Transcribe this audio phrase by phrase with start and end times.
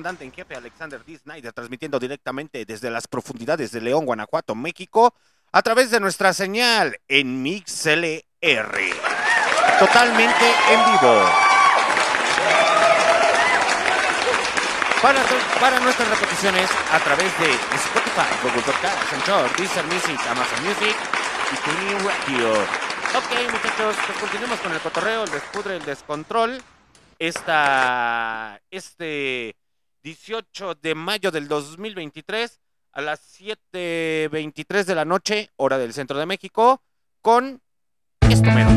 [0.00, 1.18] comandante en jefe Alexander D.
[1.18, 5.12] Snyder, transmitiendo directamente desde las profundidades de León, Guanajuato, México,
[5.52, 8.24] a través de nuestra señal en MixLR.
[9.78, 11.22] Totalmente en vivo.
[15.02, 20.96] Para, nuestras repeticiones a través de Spotify, Google Podcast, Anchor, Deezer Music, Amazon Music
[21.52, 22.52] y TuneIn Radio.
[23.18, 26.58] Ok, muchachos, pues continuemos con el cotorreo, el despudre, el descontrol
[27.20, 29.54] esta, este
[30.02, 32.60] 18 de mayo del 2023
[32.92, 36.82] a las 7.23 de la noche, hora del centro de México,
[37.20, 37.60] con
[38.20, 38.70] esto mero.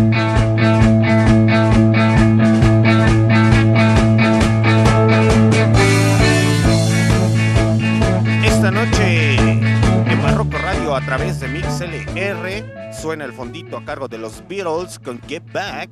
[8.43, 14.17] Esta noche en Barroco Radio a través de MixLR suena el fondito a cargo de
[14.17, 15.89] los Beatles con Get Back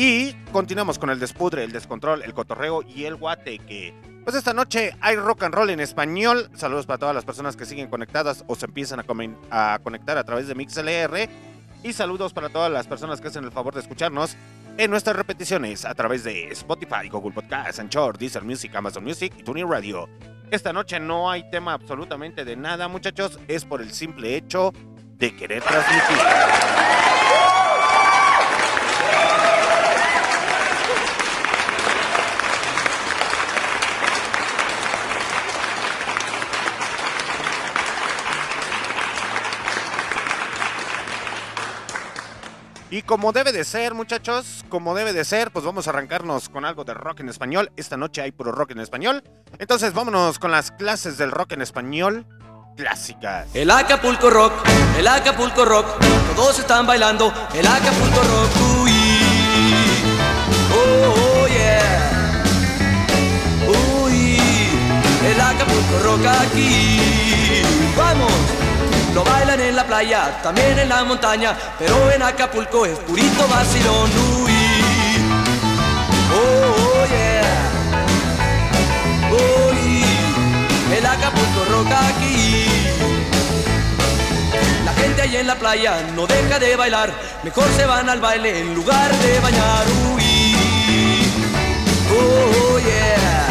[0.00, 3.92] y continuamos con el despudre, el descontrol, el cotorreo y el guate que
[4.22, 6.48] pues esta noche hay rock and roll en español.
[6.54, 9.04] Saludos para todas las personas que siguen conectadas o se empiezan a,
[9.50, 11.28] a conectar a través de MixLR
[11.82, 14.36] y saludos para todas las personas que hacen el favor de escucharnos
[14.76, 19.42] en nuestras repeticiones a través de Spotify, Google Podcast, Anchor, Deezer Music, Amazon Music y
[19.42, 20.08] TuneIn Radio.
[20.52, 23.40] Esta noche no hay tema absolutamente de nada, muchachos.
[23.48, 24.72] Es por el simple hecho
[25.16, 26.18] de querer transmitir.
[42.90, 46.64] Y como debe de ser, muchachos, como debe de ser, pues vamos a arrancarnos con
[46.64, 47.70] algo de rock en español.
[47.76, 49.22] Esta noche hay puro rock en español.
[49.58, 52.26] Entonces vámonos con las clases del rock en español
[52.78, 53.48] clásicas.
[53.54, 54.52] El Acapulco Rock,
[54.98, 55.86] el Acapulco Rock,
[56.36, 58.50] todos están bailando el Acapulco Rock.
[58.82, 58.92] Uy,
[60.72, 62.42] oh, oh, yeah.
[64.00, 64.38] Uy,
[65.26, 67.00] el Acapulco Rock aquí.
[67.96, 68.32] Vamos,
[69.14, 74.10] lo bailan en la playa, también en la montaña, pero en Acapulco es purito vacilón.
[74.42, 74.52] Uy,
[76.34, 77.70] oh, oh, yeah.
[79.30, 80.04] Uy,
[80.96, 82.66] el Acapulco Rock aquí.
[84.84, 87.12] La gente ahí en la playa no deja de bailar,
[87.42, 89.86] mejor se van al baile en lugar de bañar.
[90.14, 90.54] Uy,
[92.10, 93.46] oh yeah,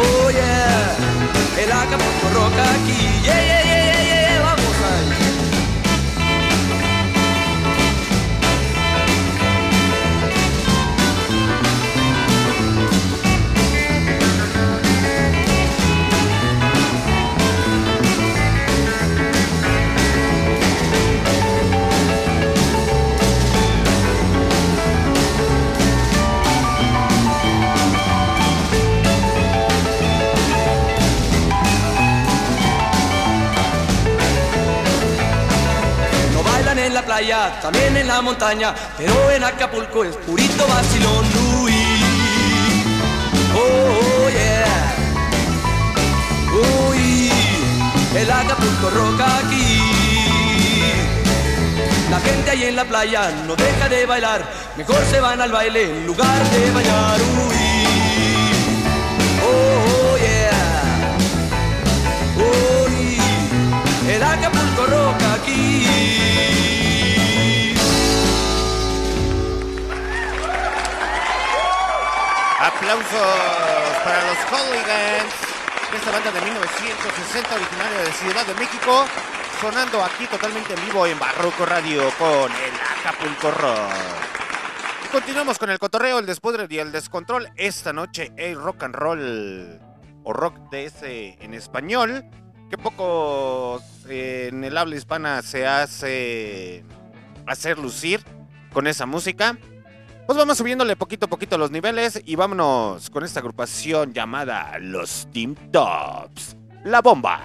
[0.00, 0.96] oh yeah,
[1.62, 3.07] el Acapulco Rock aquí.
[37.08, 41.24] Playa, también en la montaña, pero en Acapulco es purito vacilón.
[41.62, 41.72] Uy,
[43.56, 43.64] oh,
[43.96, 44.94] oh, yeah.
[46.90, 47.32] Uy,
[48.14, 49.80] el Acapulco rock aquí.
[52.10, 54.44] La gente ahí en la playa no deja de bailar,
[54.76, 57.20] mejor se van al baile en lugar de bailar.
[57.46, 57.56] Uy,
[59.48, 61.16] oh, oh, yeah.
[62.52, 63.18] Uy,
[64.12, 66.67] el Acapulco rock aquí.
[72.60, 75.32] Aplausos para los Hooligans.
[75.94, 79.04] Esta banda de 1960 originaria de Ciudad de México.
[79.60, 83.92] Sonando aquí totalmente en vivo en Barroco Radio con el Acapulco Rock.
[85.04, 87.48] Y continuamos con el cotorreo, el despudre y el descontrol.
[87.54, 89.80] Esta noche el rock and roll
[90.24, 92.24] o rock de ese en español.
[92.70, 96.84] Que poco en el habla hispana se hace
[97.46, 98.24] hacer lucir
[98.72, 99.56] con esa música.
[100.28, 105.26] Pues vamos subiéndole poquito a poquito los niveles y vámonos con esta agrupación llamada Los
[105.32, 106.54] Team Tops.
[106.84, 107.40] La bomba.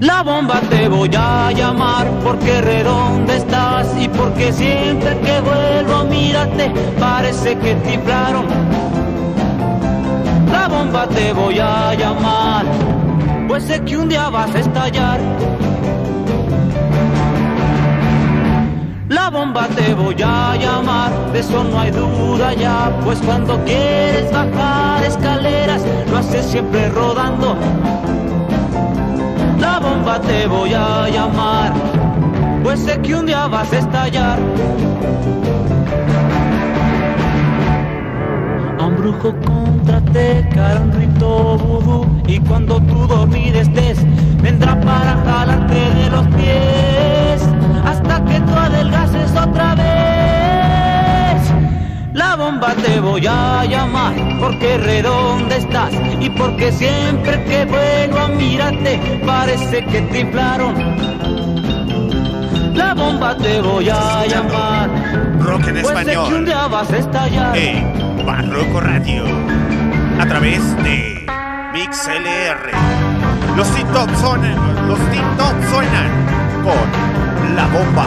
[0.00, 6.04] La bomba te voy a llamar porque redonda estás y porque siempre que vuelvo a
[6.04, 8.46] mirarte parece que te inflaron.
[10.50, 12.64] La bomba te voy a llamar,
[13.58, 15.20] pues sé que un día vas a estallar.
[19.08, 24.30] La bomba te voy a llamar, de eso no hay duda ya, pues cuando quieres
[24.30, 27.56] bajar escaleras lo haces siempre rodando.
[29.58, 31.72] La bomba te voy a llamar,
[32.62, 34.38] pues sé que un día vas a estallar.
[38.78, 43.98] A un brujo contraté, cara un rito vudú, y cuando tú dormir estés,
[44.40, 47.42] vendrá para jalarte de los pies,
[47.84, 51.42] hasta que tú adelgaces otra vez.
[52.12, 58.28] La bomba te voy a llamar, porque redonde estás, y porque siempre que vuelvo a
[58.28, 60.24] mirarte, parece que te
[62.74, 64.88] la bomba te voy a llamar.
[65.40, 66.04] Rock en español.
[66.04, 67.52] Pues de que un día vas a estallar.
[67.54, 68.07] Hey.
[68.80, 69.24] Radio.
[70.20, 71.26] A través de
[71.72, 72.70] MixLR.
[73.56, 74.88] Los Top suenan.
[74.88, 74.98] Los
[75.36, 76.10] Top suenan
[76.62, 78.06] con La Bomba.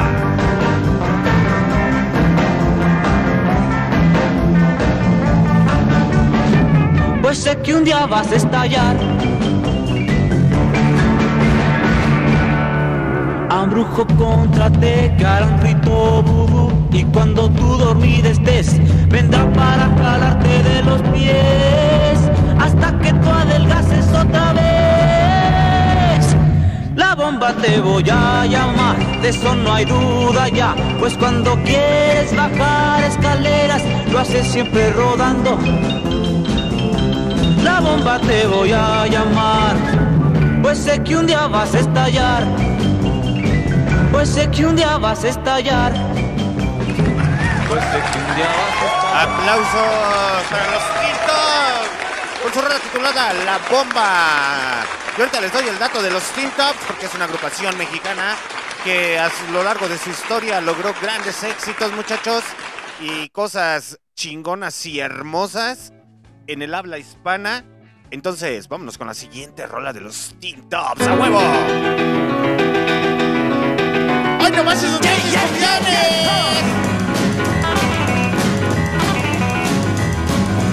[7.22, 8.96] Pues sé que un día vas a estallar.
[13.62, 20.64] Ambrujo contra te hará un rito vudú y cuando tú dormida estés vendrá para jalarte
[20.64, 22.20] de los pies
[22.60, 26.36] hasta que tú adelgaces otra vez.
[26.96, 32.36] La bomba te voy a llamar, de eso no hay duda ya, pues cuando quieres
[32.36, 35.60] bajar escaleras lo haces siempre rodando.
[37.64, 39.76] La bomba te voy a llamar,
[40.64, 42.71] pues sé que un día vas a estallar.
[44.12, 45.94] Pues sé que un día vas a estallar.
[45.94, 49.30] Pues sé que un día vas a estallar.
[49.30, 52.44] Aplausos para los Teen Top.
[52.44, 54.84] Con su rola titulada La Bomba.
[55.18, 58.36] Yo ahorita les doy el dato de los Teen Top porque es una agrupación mexicana
[58.84, 62.44] que a lo largo de su historia logró grandes éxitos, muchachos,
[63.00, 65.94] y cosas chingonas y hermosas
[66.48, 67.64] en el habla hispana.
[68.10, 71.08] Entonces, vámonos con la siguiente rola de los Teen Tops.
[71.08, 71.42] ¡A huevo!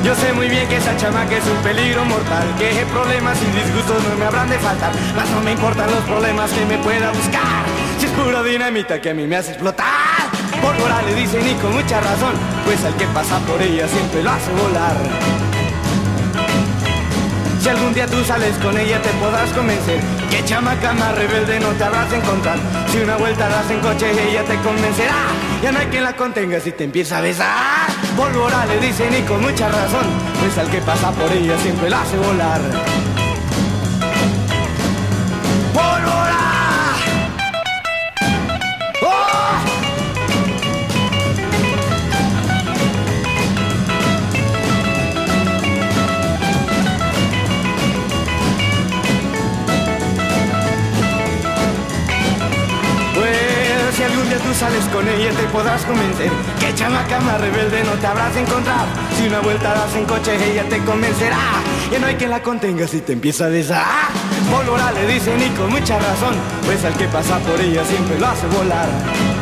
[0.05, 4.03] Yo sé muy bien que esa chamaca es un peligro mortal Que problemas y disgustos
[4.05, 7.65] no me habrán de faltar Mas no me importan los problemas que me pueda buscar.
[7.99, 9.87] Si es pura dinamita que a mí me hace explotar
[10.63, 14.31] Pólvora le dicen y con mucha razón Pues al que pasa por ella siempre lo
[14.31, 15.48] hace volar
[17.61, 20.01] si algún día tú sales con ella te podrás convencer.
[20.31, 22.59] Que chamaca más rebelde no te habrás de encontrar.
[22.91, 25.15] Si una vuelta das en coche ella te convencerá.
[25.63, 27.89] Ya no hay quien la contenga si te empieza a besar.
[28.17, 30.07] Pólvora le dicen y con mucha razón.
[30.41, 32.61] Pues al que pasa por ella siempre la hace volar.
[54.39, 56.31] Tú sales con ella te podrás convencer
[56.61, 58.87] Que chamaca más rebelde no te habrás de encontrar.
[59.17, 61.39] Si una vuelta das en coche ella te convencerá.
[61.91, 63.85] Ya no hay quien la contenga si te empieza a besar
[64.51, 66.35] Pólvora le dicen y mucha razón
[66.67, 69.38] Pues al que pasa por ella siempre lo hace volar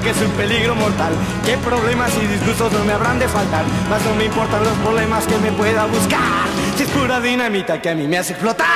[0.00, 1.12] que es un peligro mortal.
[1.44, 5.26] Que problemas y disgustos no me habrán de faltar Mas no me importan los problemas
[5.26, 6.46] que me pueda buscar.
[6.76, 8.66] Si es pura dinamita que a mí me hace explotar.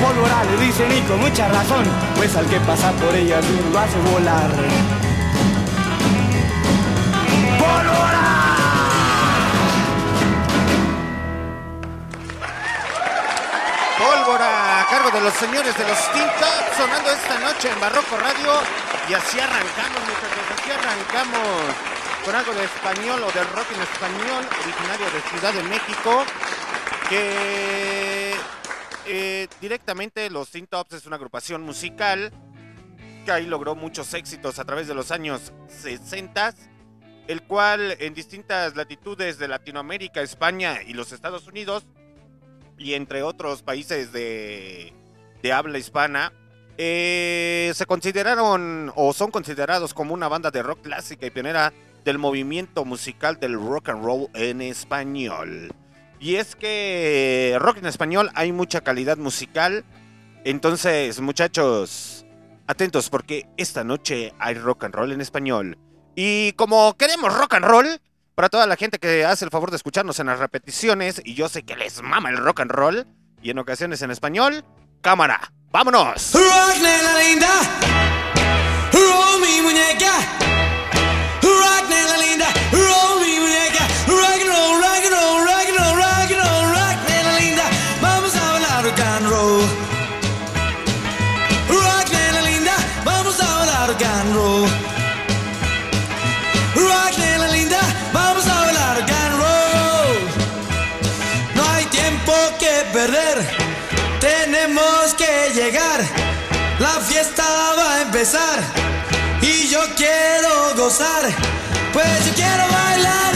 [0.00, 1.84] Pólvora le dicen y mucha razón
[2.16, 3.40] Pues al que pasa por ella
[3.72, 5.03] lo hace volar
[15.12, 18.54] de los señores de los Top sonando esta noche en Barroco Radio.
[19.06, 21.74] Y así arrancamos muchachos, así arrancamos
[22.24, 26.24] con algo de español o de rock en español originario de Ciudad de México
[27.10, 28.34] que
[29.06, 32.32] eh, directamente los Teen Tops es una agrupación musical
[33.26, 36.54] que ahí logró muchos éxitos a través de los años 60
[37.28, 41.84] el cual en distintas latitudes de Latinoamérica, España y los Estados Unidos
[42.78, 44.92] y entre otros países de,
[45.42, 46.32] de habla hispana,
[46.76, 51.72] eh, se consideraron o son considerados como una banda de rock clásica y pionera
[52.04, 55.72] del movimiento musical del rock and roll en español.
[56.18, 59.84] Y es que rock en español hay mucha calidad musical.
[60.44, 62.26] Entonces, muchachos,
[62.66, 65.78] atentos porque esta noche hay rock and roll en español.
[66.14, 68.00] Y como queremos rock and roll,
[68.34, 71.48] para toda la gente que hace el favor de escucharnos en las repeticiones, y yo
[71.48, 73.06] sé que les mama el rock and roll,
[73.42, 74.64] y en ocasiones en español,
[75.00, 76.32] cámara, vámonos.
[76.32, 77.48] Rock, nena linda.
[78.92, 80.53] Roll mi muñeca.
[109.42, 111.24] Y yo quiero gozar.
[111.92, 113.33] Pues yo quiero bailar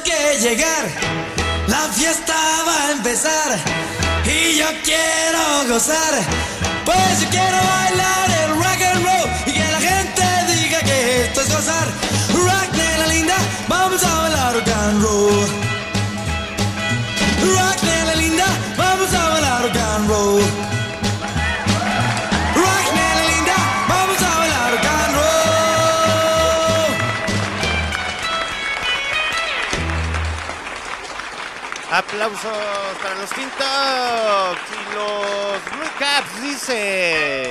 [0.00, 0.88] Que llegar.
[1.68, 2.34] La fiesta
[2.66, 3.58] va a empezar.
[4.24, 6.14] Y yo quiero gozar.
[6.86, 9.30] Pues yo quiero bailar el rock and roll.
[9.46, 10.22] Y que la gente
[10.54, 11.86] diga que esto es gozar.
[12.32, 13.36] Rock de la linda.
[13.68, 15.46] Vamos a bailar rock and roll.
[17.54, 18.46] Rock de la linda.
[18.78, 20.71] Vamos a bailar rock and roll.
[31.94, 37.50] Aplausos para los Tintox y los Blue Caps, dice.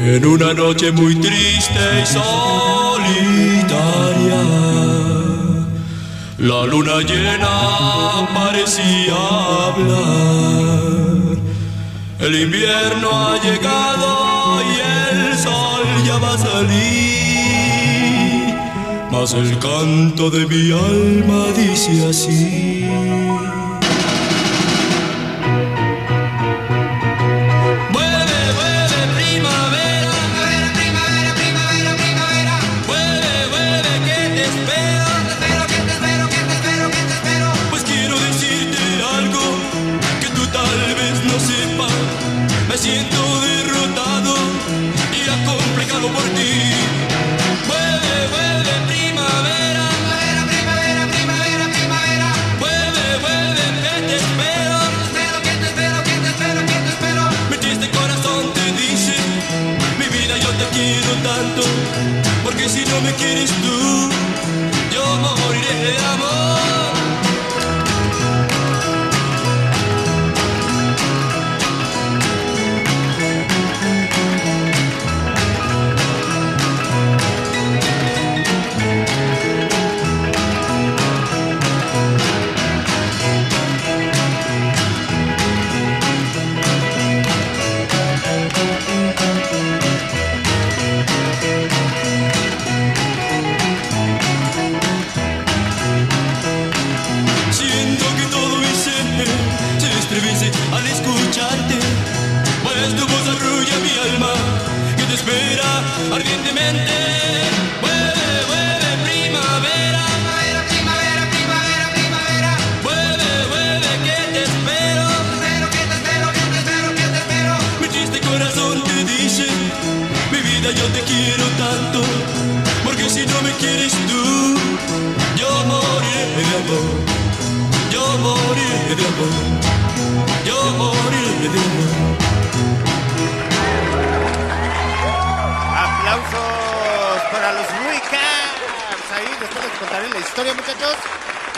[0.00, 2.32] En una noche muy triste y solitaria,
[6.38, 9.14] la luna llena parecía
[9.68, 11.36] hablar.
[12.18, 17.21] El invierno ha llegado y el sol ya va a salir,
[19.12, 23.41] mas el canto de mi alma dice así.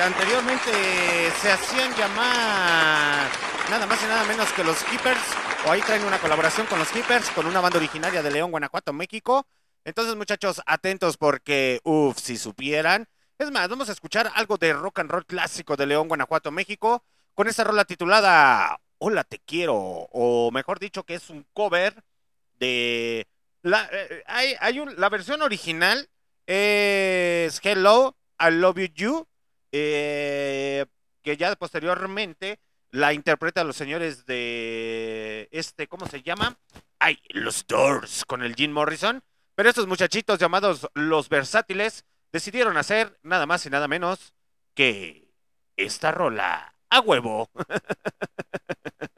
[0.05, 0.71] Anteriormente
[1.41, 3.31] se hacían llamar
[3.71, 5.21] nada más y nada menos que los Keepers.
[5.67, 8.93] O ahí traen una colaboración con los Keepers, con una banda originaria de León, Guanajuato,
[8.93, 9.47] México.
[9.85, 13.09] Entonces, muchachos, atentos porque, uff, si supieran.
[13.39, 17.03] Es más, vamos a escuchar algo de rock and roll clásico de León, Guanajuato, México,
[17.35, 22.05] con esta rola titulada Hola te quiero, o mejor dicho que es un cover
[22.59, 23.27] de...
[23.63, 26.09] La, eh, hay, hay un, la versión original
[26.47, 29.27] es Hello, I Love You
[29.77, 30.87] eh,
[31.23, 32.61] que ya posteriormente
[32.93, 36.57] la interpreta los señores de este, ¿cómo se llama?
[37.01, 39.21] Ay, los Doors con el Jim Morrison.
[39.57, 44.33] Pero estos muchachitos llamados los versátiles decidieron hacer nada más y nada menos
[44.75, 45.33] que
[45.77, 47.51] esta rola a huevo.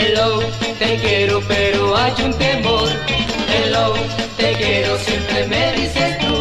[0.00, 0.38] Hello,
[0.78, 2.88] te quiero, pero hay un temor.
[3.52, 3.94] Hello,
[4.36, 6.34] te quiero, siempre me dices tú.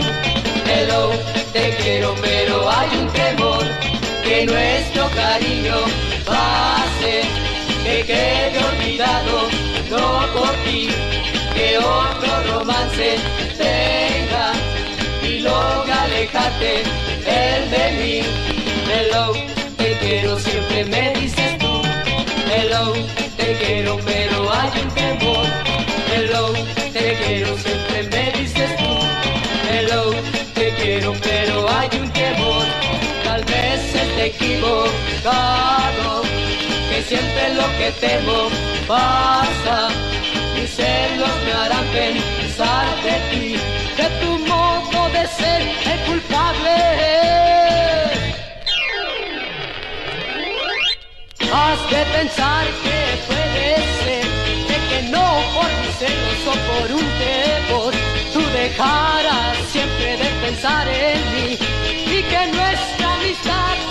[0.72, 1.10] Hello,
[1.54, 3.65] te quiero, pero hay un temor
[4.24, 5.76] que nuestro cariño
[6.24, 7.22] pase,
[7.84, 9.50] que quede olvidado,
[9.89, 10.89] no por ti,
[11.56, 13.15] que otro romance
[13.58, 14.52] tenga
[15.24, 16.84] y logra alejarte
[17.26, 18.22] el de mí.
[18.93, 19.34] Hello,
[19.78, 21.16] te quiero, siempre me
[23.67, 25.45] quiero, pero hay un temor.
[26.13, 26.53] Hello,
[26.93, 28.93] te quiero, siempre me dices tú.
[29.69, 30.01] Hello,
[30.56, 32.65] te quiero, pero hay un temor.
[33.25, 36.10] Tal vez esté equivocado,
[36.89, 38.39] que siempre lo que temo
[38.88, 39.89] pasa.
[40.56, 43.49] Mis celos me harán pensar de ti,
[43.99, 46.75] de tu modo de ser el culpable.
[51.60, 52.97] Has de pensar que
[56.67, 57.93] por un temor.
[58.34, 61.58] Tú dejarás siempre de pensar en mí
[62.15, 63.87] y que nuestra amistad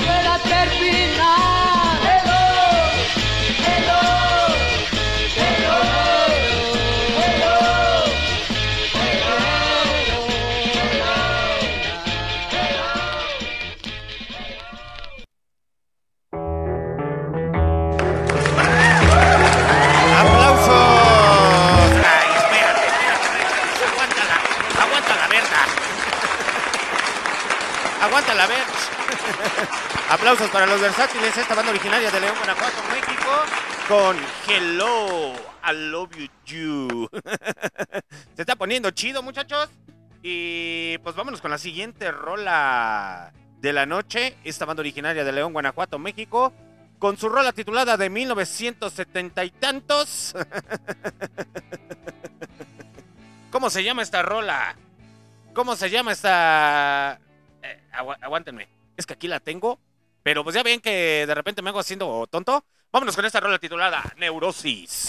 [28.26, 28.72] Aguanta la verga.
[30.10, 33.30] Aplausos para los versátiles, esta banda originaria de León, Guanajuato, México,
[33.86, 34.16] con
[34.48, 35.32] Hello,
[35.64, 37.08] I love you, you.
[38.34, 39.68] Se está poniendo chido, muchachos.
[40.22, 44.36] Y pues vámonos con la siguiente rola de la noche.
[44.42, 46.52] Esta banda originaria de León, Guanajuato, México,
[46.98, 50.34] con su rola titulada de 1970 y tantos.
[53.52, 54.74] ¿Cómo se llama esta rola?
[55.54, 57.20] ¿Cómo se llama esta...?
[57.96, 58.68] Agu- aguántenme.
[58.96, 59.78] Es que aquí la tengo.
[60.22, 62.64] Pero pues ya ven que de repente me hago haciendo tonto.
[62.92, 65.08] Vámonos con esta rola titulada Neurosis.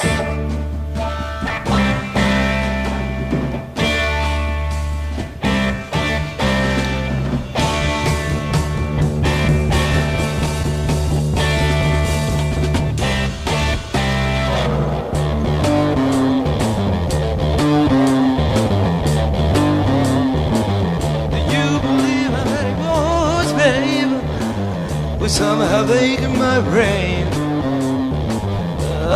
[25.28, 27.28] With somehow in my brain.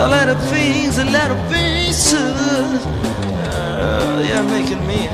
[0.04, 2.86] A lot of things, a lot of faces.
[3.48, 5.08] Uh, you're making me,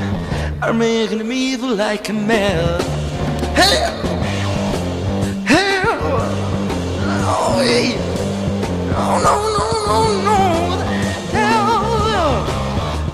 [0.60, 2.80] are making me feel like a man.
[3.54, 3.78] Hey,
[5.46, 5.82] hey,
[7.30, 7.94] oh, hey.
[8.90, 10.40] no, no, no, no, no.
[11.30, 12.44] Hell,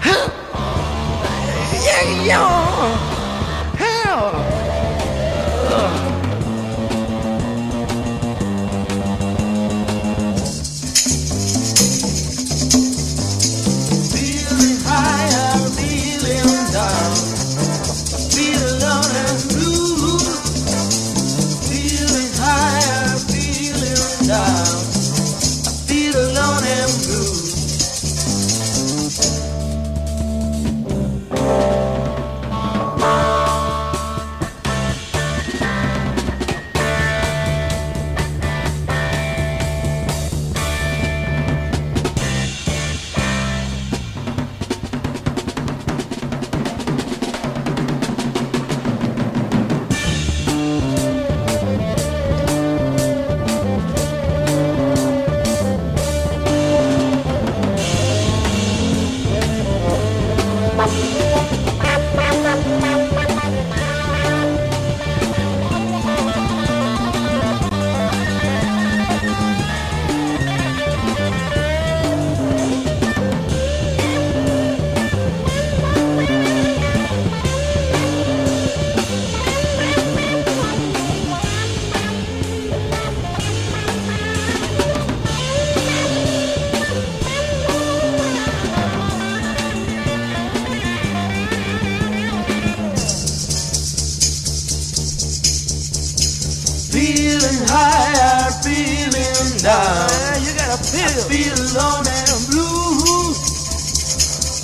[0.00, 0.26] hell,
[1.84, 3.13] yeah, yeah.
[18.84, 19.53] darling.
[99.64, 100.44] Feeling down.
[100.44, 101.08] you gotta feel.
[101.08, 103.34] I feel alone and blue.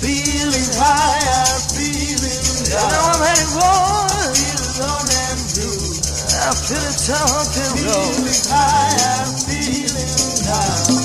[0.01, 2.89] Feeling high, I'm feeling down.
[2.89, 4.09] Now I'm heading for.
[4.37, 5.81] Feel alone and blue.
[6.41, 10.13] I feel it something Feeling high, feeling
[10.45, 10.57] down.
[10.57, 11.00] I feel alone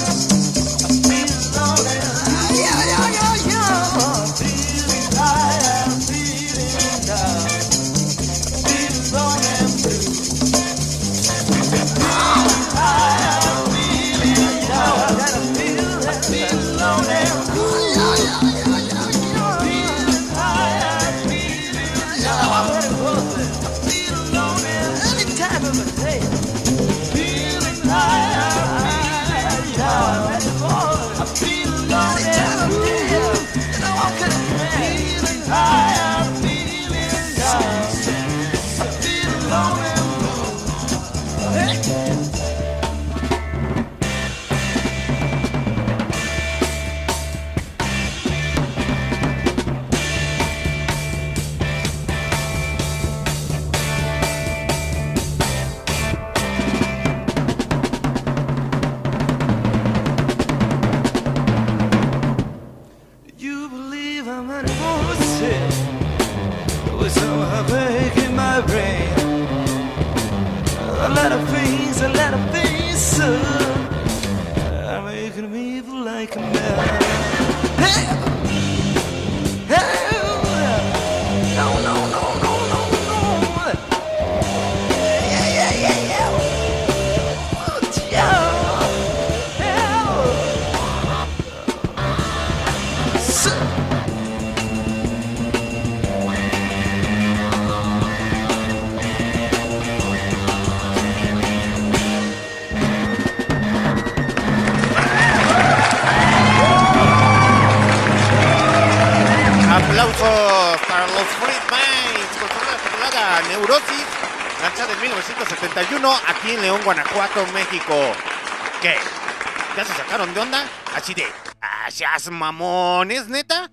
[121.07, 121.27] Así de,
[121.61, 123.71] ah, seas mamones, neta.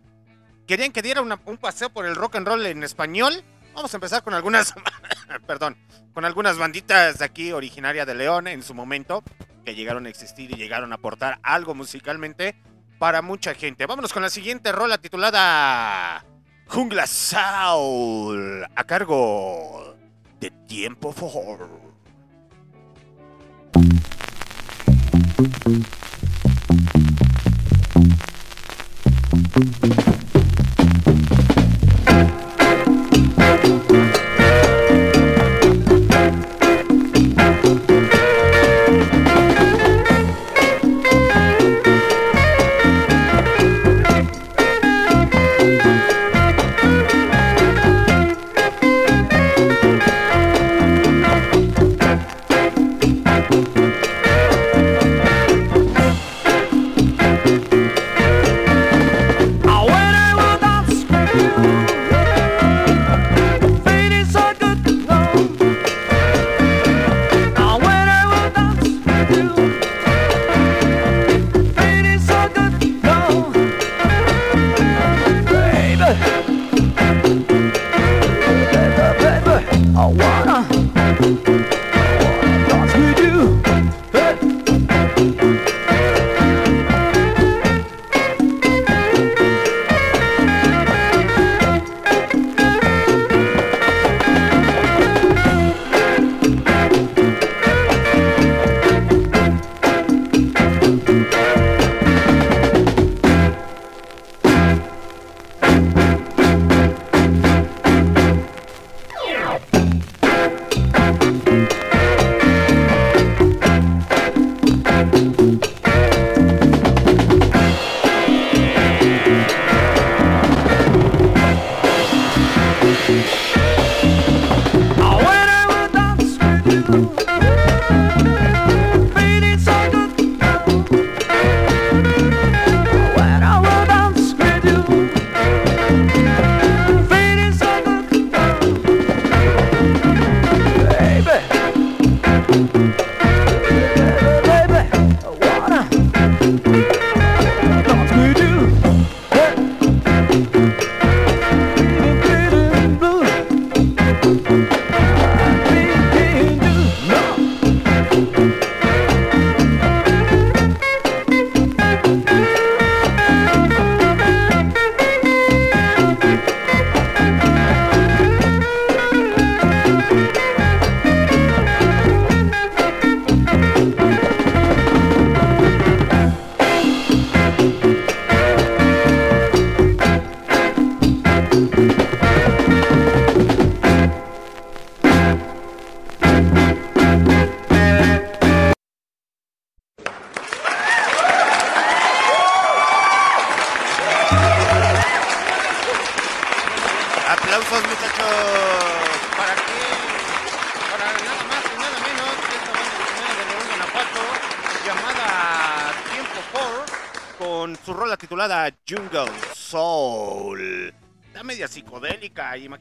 [0.67, 3.43] ¿Querían que diera un paseo por el rock and roll en español?
[3.73, 4.75] Vamos a empezar con algunas,
[5.47, 5.75] perdón,
[6.13, 9.23] con algunas banditas de aquí originaria de León en su momento,
[9.65, 12.55] que llegaron a existir y llegaron a aportar algo musicalmente
[12.99, 13.87] para mucha gente.
[13.87, 16.23] Vámonos con la siguiente rola titulada
[16.67, 19.97] Jungla Soul, a cargo
[20.39, 21.67] de Tiempo For.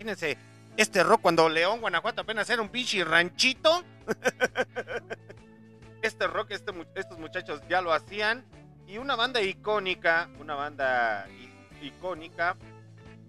[0.03, 0.37] Imagínense
[0.77, 3.85] este rock cuando León, Guanajuato apenas era un pinche ranchito.
[6.03, 8.45] este rock, este estos muchachos ya lo hacían.
[8.89, 11.29] Y una banda icónica, una banda
[11.81, 12.57] icónica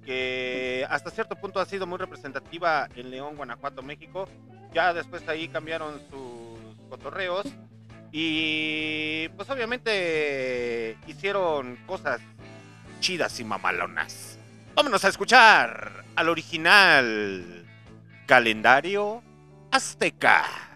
[0.03, 4.27] que hasta cierto punto ha sido muy representativa en León, Guanajuato, México.
[4.73, 7.45] Ya después ahí cambiaron sus cotorreos
[8.11, 12.19] y pues obviamente hicieron cosas
[12.99, 14.39] chidas y mamalonas.
[14.75, 17.63] Vámonos a escuchar al original
[18.25, 19.21] calendario
[19.71, 20.72] azteca.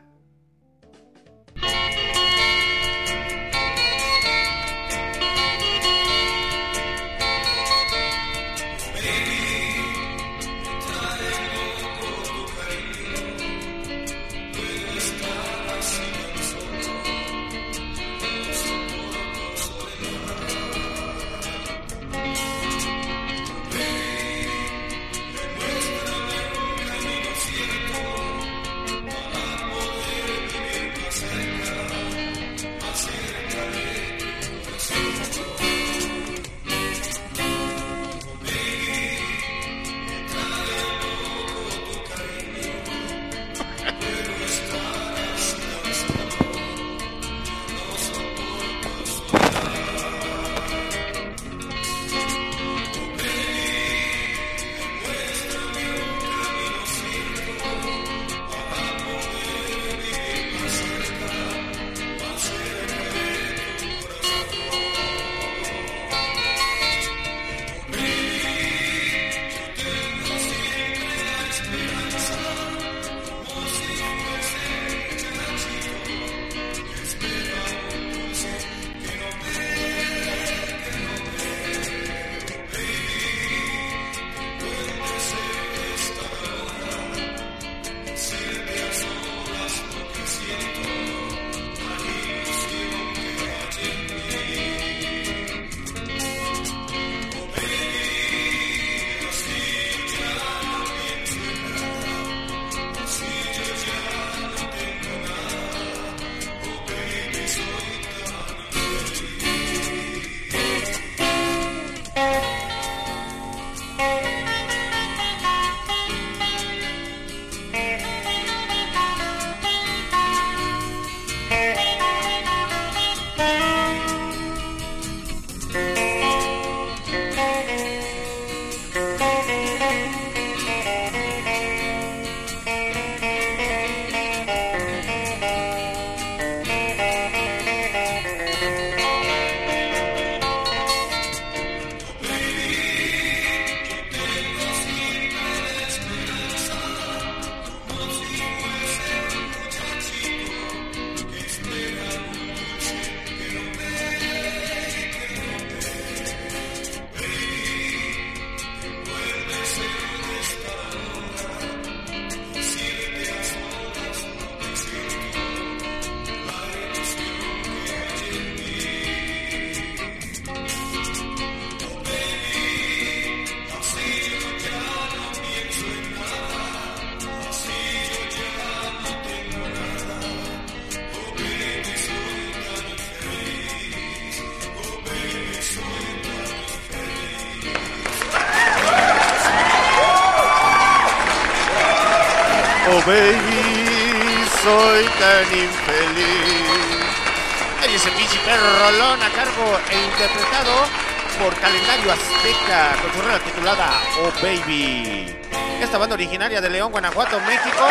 [206.98, 207.84] Guanajuato, México.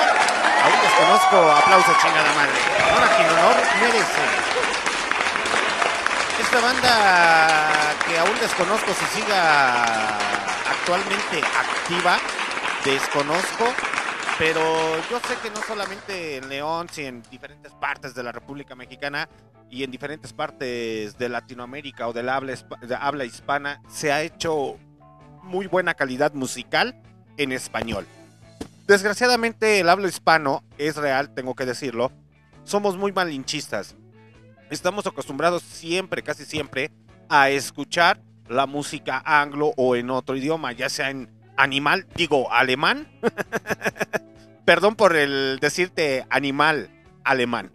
[0.64, 2.58] Aún desconozco, aplauso chingada madre.
[2.90, 4.22] Honor a quien honor merece.
[6.40, 10.16] Esta banda que aún desconozco si siga
[10.68, 12.18] actualmente activa,
[12.84, 13.72] desconozco,
[14.40, 18.74] pero yo sé que no solamente en León, sino en diferentes partes de la República
[18.74, 19.28] Mexicana
[19.70, 22.54] y en diferentes partes de Latinoamérica o del habla,
[22.98, 24.80] habla hispana se ha hecho
[25.44, 27.00] muy buena calidad musical
[27.36, 28.04] en español.
[28.86, 32.12] Desgraciadamente el habla hispano es real, tengo que decirlo.
[32.62, 33.96] Somos muy malinchistas.
[34.70, 36.92] Estamos acostumbrados siempre, casi siempre,
[37.28, 43.08] a escuchar la música anglo o en otro idioma, ya sea en animal, digo alemán.
[44.64, 46.88] Perdón por el decirte animal
[47.24, 47.72] alemán.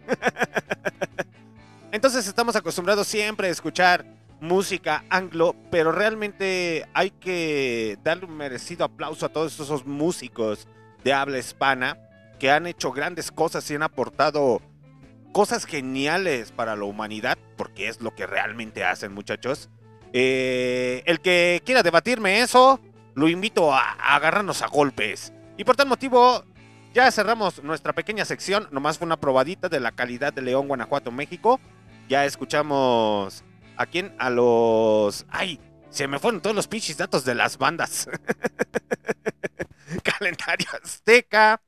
[1.92, 4.06] Entonces estamos acostumbrados siempre a escuchar
[4.40, 10.66] música anglo, pero realmente hay que darle un merecido aplauso a todos esos músicos
[11.04, 11.98] de habla hispana
[12.38, 14.60] que han hecho grandes cosas y han aportado
[15.32, 19.70] cosas geniales para la humanidad, porque es lo que realmente hacen muchachos.
[20.12, 22.80] Eh, el que quiera debatirme eso,
[23.14, 25.32] lo invito a, agarrarnos a golpes.
[25.56, 26.44] Y por tal motivo,
[26.92, 31.10] ya cerramos nuestra pequeña sección, nomás fue una probadita de la calidad de León, Guanajuato,
[31.10, 31.60] México.
[32.08, 33.44] Ya escuchamos
[33.76, 35.26] a quién, a los...
[35.30, 35.60] ¡Ay!
[35.88, 38.08] Se me fueron todos los pinches datos de las bandas.
[40.22, 41.60] Calendario Azteca.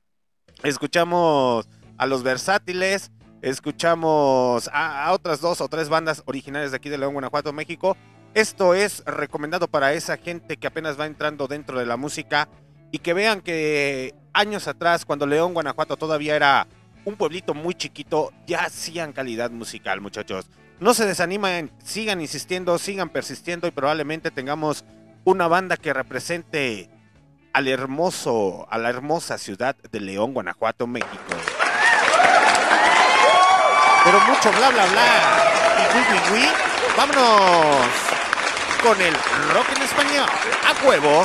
[0.62, 3.11] Escuchamos a los versátiles.
[3.42, 7.96] Escuchamos a, otras dos o tres bandas originales de aquí de León, Guanajuato, México.
[8.32, 12.48] Esto es recomendado para esa gente que apenas va entrando dentro de la música
[12.92, 16.68] y que vean que años atrás, cuando León, Guanajuato todavía era
[17.05, 20.46] un pueblito muy chiquito, ya hacían calidad musical, muchachos.
[20.78, 24.84] No se desanimen, sigan insistiendo, sigan persistiendo y probablemente tengamos
[25.24, 26.88] una banda que represente
[27.55, 31.14] al hermoso, a la hermosa ciudad de León, Guanajuato, México.
[34.05, 35.44] Pero mucho bla bla bla
[36.34, 36.48] y.
[36.96, 37.86] Vámonos
[38.82, 39.14] con el
[39.52, 40.28] rock en español.
[40.64, 41.24] A huevo.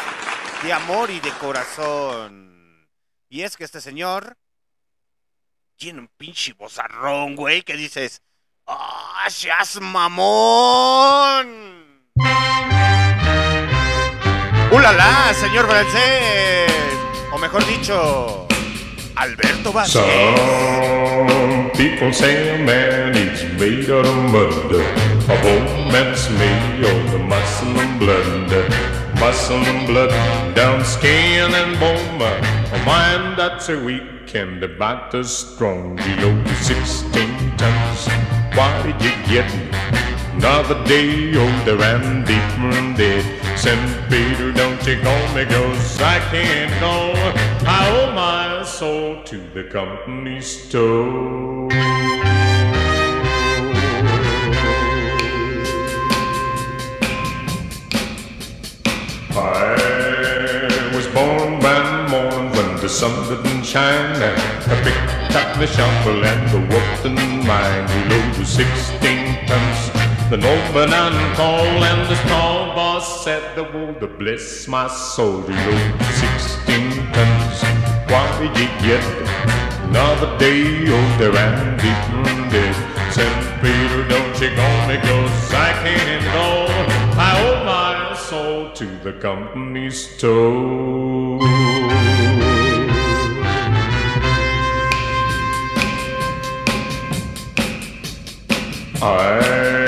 [0.62, 2.88] de amor y de corazón.
[3.28, 4.36] Y es que este señor
[5.76, 8.22] tiene un pinche bozarrón, güey, que dices,
[8.66, 11.46] ¡ah, seas mamón!
[14.72, 16.72] ¡Ulala, señor francés!
[17.32, 18.47] O mejor dicho,
[19.20, 19.88] Alberto Vázquez.
[19.88, 24.72] Some people say a man is made out of mud.
[25.28, 28.70] A whole man's made out of muscle and blood.
[29.18, 32.22] Muscle and blood, down skin and bone.
[32.22, 35.98] A mind that's a weak and a body strong.
[35.98, 38.06] You Below 16 tons.
[38.54, 40.17] Why did you get me?
[40.38, 43.24] Another day older and deeper and dead.
[43.58, 44.08] St.
[44.08, 47.12] Peter, don't you call me, cause I can't go.
[47.66, 51.68] I owe my soul to the company store.
[59.32, 64.22] I was born by morn when the sun didn't shine.
[64.22, 67.88] I picked up the shovel and the worked in mine.
[67.88, 69.97] We loaded 16 tons.
[70.30, 73.64] The nobleman called and the small boss said, the
[73.98, 75.40] to bless my soul.
[75.40, 77.62] We loaded 16 tons.
[78.10, 79.02] Why did you get
[79.88, 82.76] another day oh, older and deeper and dead?
[83.10, 83.62] St.
[83.62, 86.66] Peter, don't you call me, cause I can't go.
[87.16, 91.38] I owe my soul to the company store.
[99.00, 99.87] I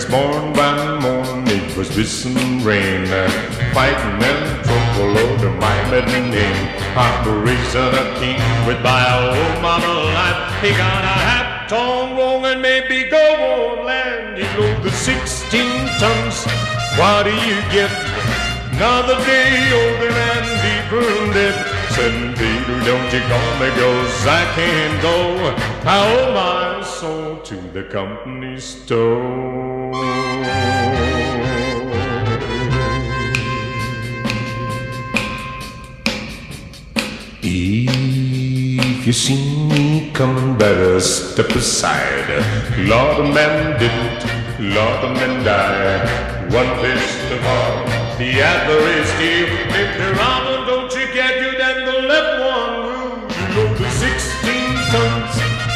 [0.00, 3.06] was born by morn, it was whistling rain,
[3.74, 6.68] fighting and trouble over my middle name.
[7.44, 10.62] Reason a king with my old mama life.
[10.62, 14.38] He got a hat torn wrong and maybe go on land.
[14.38, 15.60] He load the 16
[15.98, 16.44] tons.
[16.96, 17.90] What do you get?
[18.72, 21.56] Another day older and deeper in debt.
[21.90, 25.16] Said Peter, don't you call me, cause I can't go.
[25.84, 29.69] I owe my soul to the company store.
[29.92, 29.96] If
[39.04, 42.28] you see me coming, better step aside.
[42.86, 44.24] Lord, a man didn't,
[44.74, 46.52] Lord, a man died.
[46.52, 47.84] One fist of all,
[48.18, 49.48] the other is steel.
[49.74, 53.26] If the one don't you get you, then the left one will.
[53.26, 55.34] You know the 16 tons.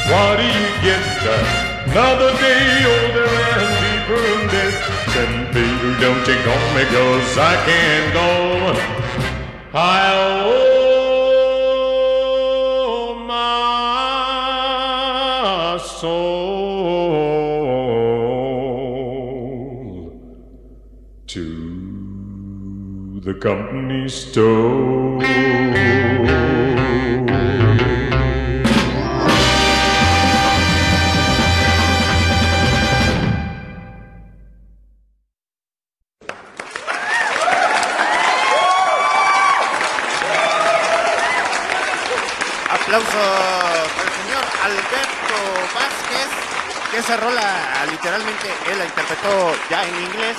[0.08, 1.02] What do you get?
[1.94, 3.03] Another day oh,
[5.54, 8.74] Peter, don't you call me, cause I can't go.
[9.72, 10.10] I
[12.82, 14.08] owe my
[15.78, 16.10] soul
[21.28, 25.22] to the company store.
[47.04, 50.38] Esa rola literalmente él la interpretó ya en inglés,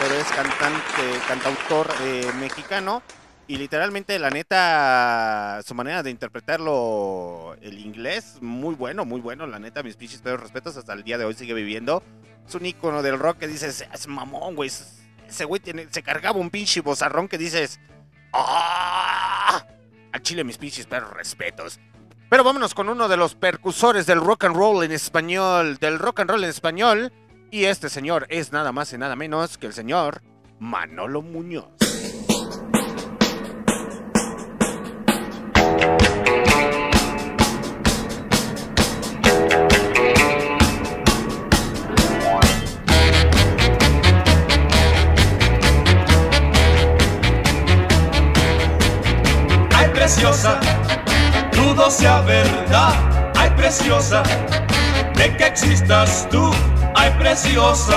[0.00, 3.02] pero es cantante, cantautor eh, mexicano.
[3.46, 9.46] Y literalmente, la neta, su manera de interpretarlo, el inglés, muy bueno, muy bueno.
[9.46, 12.02] La neta, mis pinches pero respetos hasta el día de hoy sigue viviendo.
[12.48, 14.70] Es un ícono del rock que dices, es mamón, güey.
[15.28, 15.60] Ese güey
[15.90, 17.78] se cargaba un pinche bozarrón que dices,
[18.32, 19.66] ¡ah!
[20.12, 21.78] Al chile, mis pinches perros respetos.
[22.28, 26.20] Pero vámonos con uno de los percusores del rock and roll en español, del rock
[26.20, 27.12] and roll en español.
[27.52, 30.22] Y este señor es nada más y nada menos que el señor
[30.58, 31.95] Manolo Muñoz.
[52.26, 52.94] Verdad.
[53.36, 54.22] Ay, preciosa,
[55.14, 56.50] de que existas tú.
[56.94, 57.96] Ay, preciosa.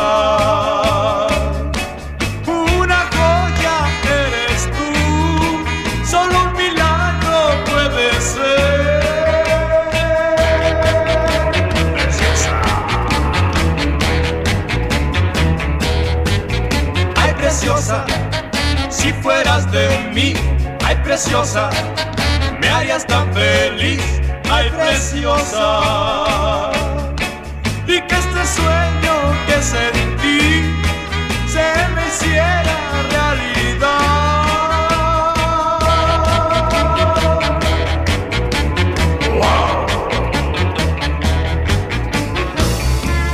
[2.47, 4.91] Una joya eres tú.
[6.05, 8.99] Solo un milagro puede ser.
[11.93, 12.61] Preciosa.
[17.15, 18.05] Ay, preciosa,
[18.89, 20.34] si fueras de mí,
[20.86, 21.69] ay, preciosa,
[22.89, 24.01] serías tan feliz,
[24.49, 26.71] ay preciosa.
[27.85, 29.13] Y que este sueño
[29.45, 30.73] que sentí
[31.47, 32.77] se me hiciera
[33.11, 33.99] realidad.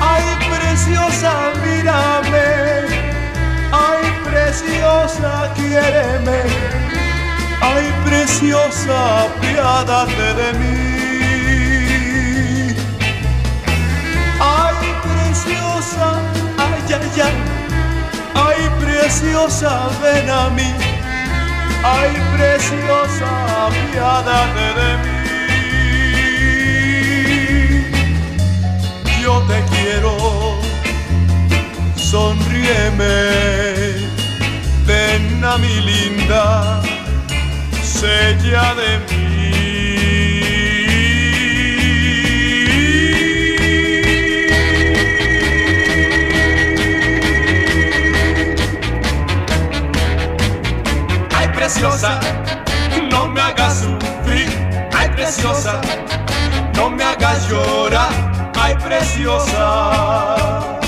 [0.01, 1.32] Ay preciosa,
[1.64, 2.49] mírame.
[3.72, 6.39] Ay preciosa, quiéreme.
[7.62, 9.28] Ay preciosa,
[14.39, 16.07] Ay, preciosa,
[16.59, 17.38] ay, ay, ay,
[18.36, 19.72] ay, preciosa,
[20.03, 20.72] ven a mí.
[21.84, 23.30] Ay, preciosa,
[23.66, 25.18] apiádate de mí.
[29.24, 30.13] Yo te quiero,
[31.95, 33.16] sonríeme,
[34.86, 36.43] ven a mi linda,
[37.82, 39.35] sella de mí.
[51.76, 52.20] Preciosa,
[53.12, 54.48] no me hagas sufrir.
[54.94, 55.82] Ay, preciosa,
[56.76, 58.10] no me hagas llorar.
[58.56, 60.80] Ay, preciosa.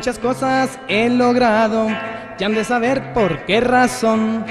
[0.00, 1.86] Muchas cosas he logrado.
[2.38, 4.46] Ya han de saber por qué razón.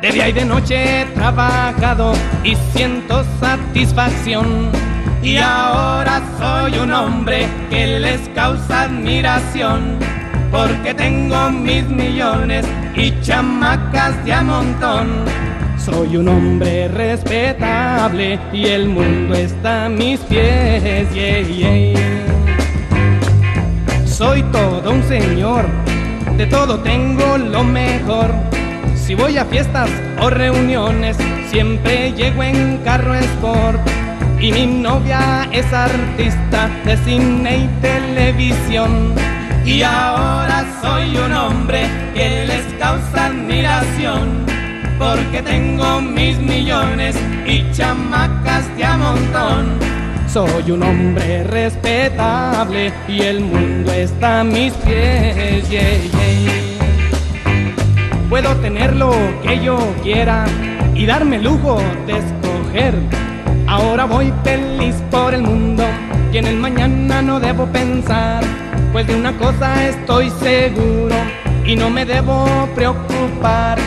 [0.00, 4.70] De día y de noche he trabajado y siento satisfacción.
[5.22, 9.98] Y ahora soy un hombre que les causa admiración.
[10.50, 12.64] Porque tengo mis millones
[12.96, 15.26] y chamacas de a montón.
[15.76, 21.12] Soy un hombre respetable y el mundo está a mis pies.
[21.12, 22.53] yeah, yeah.
[24.16, 25.66] Soy todo un señor,
[26.36, 28.32] de todo tengo lo mejor.
[28.94, 29.90] Si voy a fiestas
[30.20, 31.16] o reuniones,
[31.50, 33.80] siempre llego en carro sport.
[34.38, 39.14] Y mi novia es artista de cine y televisión.
[39.64, 41.84] Y ahora soy un hombre
[42.14, 44.46] que les causa admiración.
[44.96, 49.93] Porque tengo mis millones y chamacas de a montón.
[50.34, 55.64] Soy un hombre respetable y el mundo está a mis pies.
[58.28, 59.12] Puedo tener lo
[59.44, 60.44] que yo quiera
[60.92, 62.94] y darme el lujo de escoger.
[63.68, 65.84] Ahora voy feliz por el mundo
[66.32, 68.42] y en el mañana no debo pensar.
[68.90, 71.14] Pues de una cosa estoy seguro
[71.64, 73.78] y no me debo preocupar.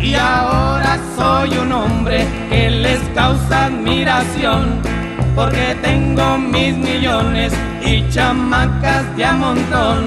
[0.00, 4.86] Y ahora soy un hombre que les causa admiración.
[5.36, 7.52] Porque tengo mis millones
[7.84, 10.04] y chamacas de a montón.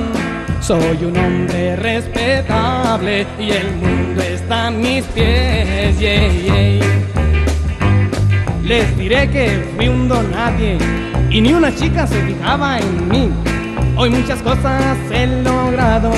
[0.60, 6.00] Soy un hombre respetable y el mundo está a mis pies.
[6.00, 6.80] yeah, yeah.
[8.64, 10.32] Les diré que fui un don
[11.30, 13.30] y ni una chica se fijaba en mí.
[13.98, 16.12] Hoy muchas cosas he logrado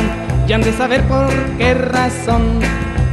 [0.47, 2.59] y han de saber por qué razón.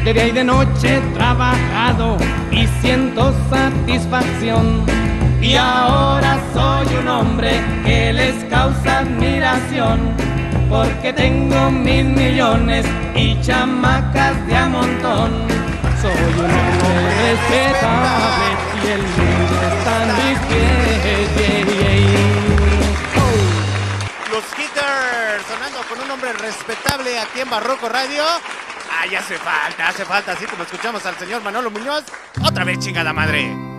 [0.05, 2.17] De día y de noche he trabajado
[2.53, 4.87] y siento satisfacción.
[5.41, 10.17] Y ahora soy un hombre que les causa admiración.
[10.69, 12.85] Porque tengo mil millones
[13.15, 15.47] y chamacas de a montón.
[16.03, 18.49] Soy un hombre respetable
[18.85, 20.69] y el mundo está en mis pies.
[24.31, 28.25] Los Hitters sonando con un hombre respetable aquí en Barroco Radio.
[29.01, 32.05] Ay, hace falta, hace falta, así como escuchamos al señor Manolo Muñoz.
[32.45, 33.78] Otra vez, chingada madre.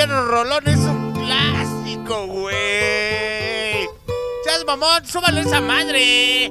[0.00, 3.86] Pierre Rolón es un clásico, güey.
[4.46, 6.50] Chas mamón, súbale esa madre.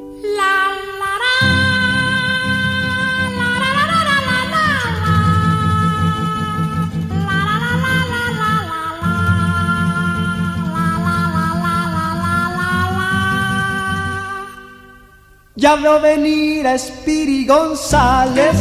[15.56, 18.56] Ya veo venir a Spiri González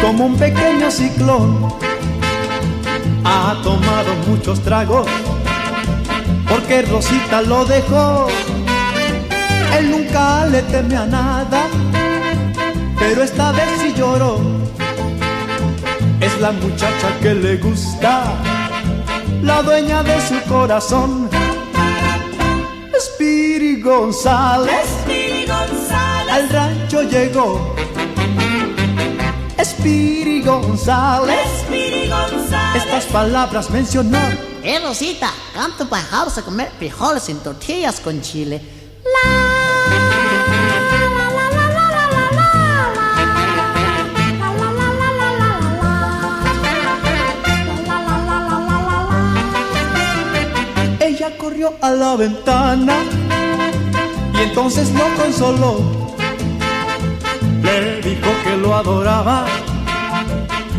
[0.00, 1.95] como un pequeño ciclón.
[3.28, 5.06] Ha tomado muchos tragos
[6.48, 8.28] porque Rosita lo dejó.
[9.76, 11.66] Él nunca le teme a nada,
[12.98, 14.40] pero esta vez sí lloró.
[16.20, 18.32] Es la muchacha que le gusta
[19.42, 21.28] la dueña de su corazón.
[22.98, 24.86] Spiri González,
[26.30, 27.74] al rancho llegó.
[29.62, 31.64] Spiri González,
[32.76, 34.18] estas palabras mencionó.
[34.62, 38.60] Eh, Rosita, canto para vamos a comer frijoles en tortillas con chile.
[51.00, 52.96] Ella corrió a la ventana
[54.34, 55.80] y entonces lo consoló.
[57.62, 59.46] Le dijo que lo adoraba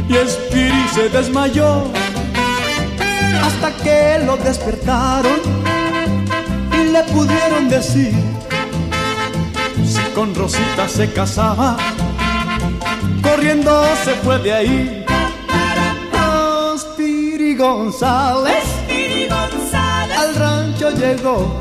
[0.10, 1.84] y Spiri se desmayó
[3.44, 5.40] hasta que lo despertaron
[6.74, 8.14] y le pudieron decir
[9.86, 11.78] si con Rosita se casaba.
[13.22, 15.06] Corriendo se fue de ahí.
[16.14, 18.64] Oh, Spiri González
[20.18, 21.60] al rancho llegó.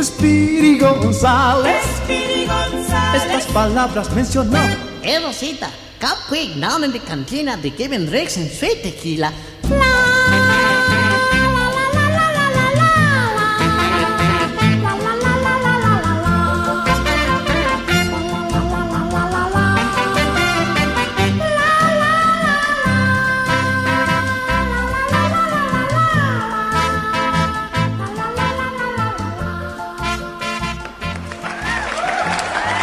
[0.00, 1.84] Spiri González,
[3.14, 4.58] estas palabras mencionó.
[5.02, 5.70] Eh, Rosita,
[6.28, 9.32] quick down in the cantina to giving Rex and sweet tequila.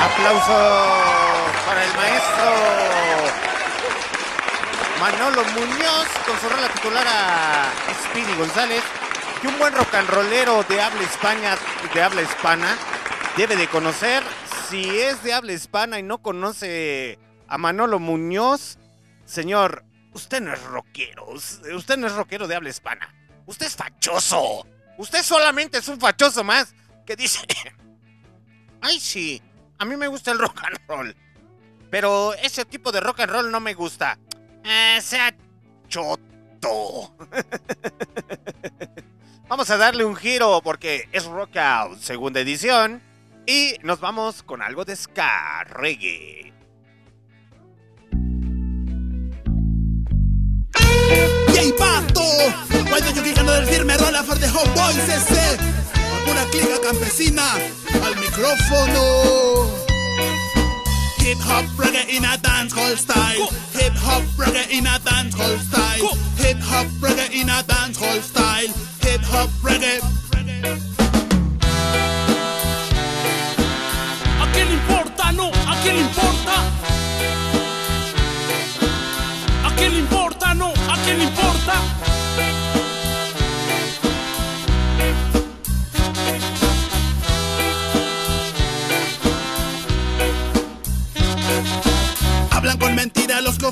[0.06, 1.16] Aplauso
[1.66, 2.86] para el maestro
[5.06, 7.72] Manolo Muñoz con su rola titular a
[8.06, 8.84] Speedy González.
[9.40, 11.56] Que un buen rock and rollero de habla España,
[11.94, 12.76] de habla hispana,
[13.38, 14.24] debe de conocer.
[14.68, 18.80] Si es de habla hispana y no conoce a Manolo Muñoz,
[19.26, 21.28] señor, usted no es rockero.
[21.28, 23.14] Usted no es rockero de habla hispana.
[23.46, 24.66] Usted es fachoso.
[24.98, 26.74] Usted solamente es un fachoso más
[27.06, 27.46] que dice.
[28.82, 29.40] Ay, sí.
[29.78, 31.16] A mí me gusta el rock and roll.
[31.92, 34.18] Pero ese tipo de rock and roll no me gusta.
[35.00, 35.36] Sea
[35.88, 37.14] choto.
[39.48, 43.04] vamos a darle un giro porque es Rock Out, segunda edición.
[43.46, 46.52] Y nos vamos con algo de ska reggae.
[51.54, 52.24] Yay Pato,
[52.90, 55.58] cuando yo queriendo decirme rola for the hot boys ese,
[56.28, 57.54] una clica campesina
[58.04, 59.85] al micrófono.
[61.26, 63.50] Hip hop reggae in a dancehall style.
[63.74, 66.14] Hip hop reggae in a dancehall style.
[66.38, 68.70] Hip hop reggae in a dancehall style.
[69.02, 70.02] Hip hop reggae.
[74.40, 75.32] ¿A quién le importa?
[75.32, 76.56] No, ¿a quién le importa?
[79.66, 80.54] ¿A quién le importa?
[80.54, 81.74] No, ¿a quién le importa?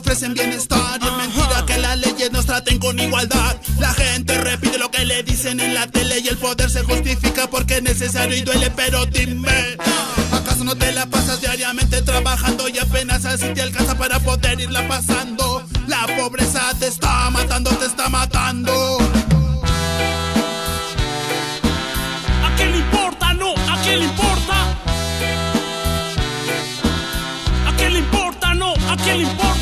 [0.04, 3.56] Ofrecen bienestar y es mentira que las leyes nos traten con igualdad.
[3.80, 7.50] La gente repite lo que le dicen en la tele y el poder se justifica
[7.50, 9.78] porque es necesario y duele, pero dime,
[10.34, 14.86] ¿acaso no te la pasas diariamente trabajando y apenas así te alcanza para poder irla
[14.90, 15.64] pasando?
[15.88, 18.98] La pobreza te está matando, te está matando.
[22.44, 23.34] ¿A quién le importa?
[23.36, 24.56] No, ¿a quién le importa?
[27.68, 28.54] ¿A quién le importa?
[28.54, 29.53] No, ¿a quién le importa?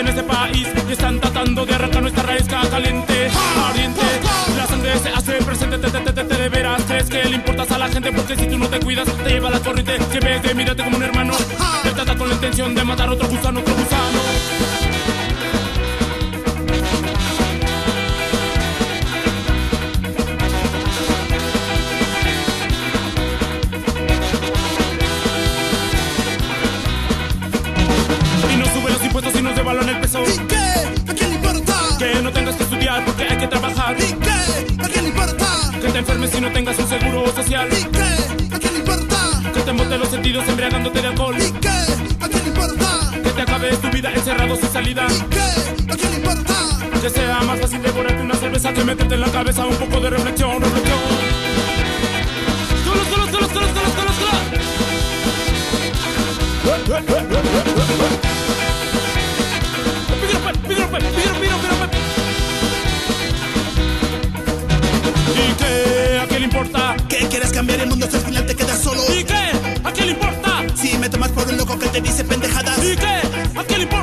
[0.00, 3.30] En este país y están tratando de arrancar nuestra raíz caliente,
[3.68, 4.02] ardiente.
[4.56, 7.70] La sangre se hace presente, te, te, te, te, de veras crees que le importas
[7.72, 9.98] a la gente porque si tú no te cuidas te lleva la corriente.
[10.12, 11.34] Si vez de mirarte como un hermano,
[11.82, 14.17] te trata con la intención de matar otro gusano, otro gusano.
[29.78, 30.22] solo en el peso.
[30.22, 31.10] ¿Y qué?
[31.10, 31.74] ¿A quién le importa?
[31.98, 33.96] Que no tengas que estudiar porque hay que trabajar.
[33.98, 34.82] ¿Y qué?
[34.82, 35.46] ¿A quién le importa?
[35.80, 37.68] Que te enfermes si no tengas un seguro social.
[37.70, 38.54] ¿Y qué?
[38.54, 39.16] ¿A quién le importa?
[39.54, 41.36] Que te embote los sentidos embriagándote de alcohol.
[41.38, 41.68] ¿Y qué?
[41.68, 43.10] ¿A quién le importa?
[43.22, 45.06] Que te acabes tu vida encerrado sin salida.
[45.08, 45.92] ¿Y qué?
[45.92, 46.54] ¿A quién le importa?
[47.00, 50.10] Que sea más fácil devorarte una cerveza que meterte en la cabeza un poco de
[50.10, 50.98] reflexión, reflexión.
[52.84, 54.12] Solo, solo, solo, solo, solo, solo,
[57.32, 57.67] solo.
[61.00, 61.90] mira, mira, mira,
[65.34, 66.18] ¿Y qué?
[66.18, 66.96] ¿A qué le importa?
[67.08, 69.02] ¿Qué quieres cambiar el mundo si al final te quedas solo?
[69.14, 69.52] ¿Y qué?
[69.84, 70.64] ¿A qué le importa?
[70.74, 72.78] Si me tomas por un loco que te dice pendejadas.
[72.78, 73.58] ¿Y qué?
[73.58, 73.97] ¿A qué le importa?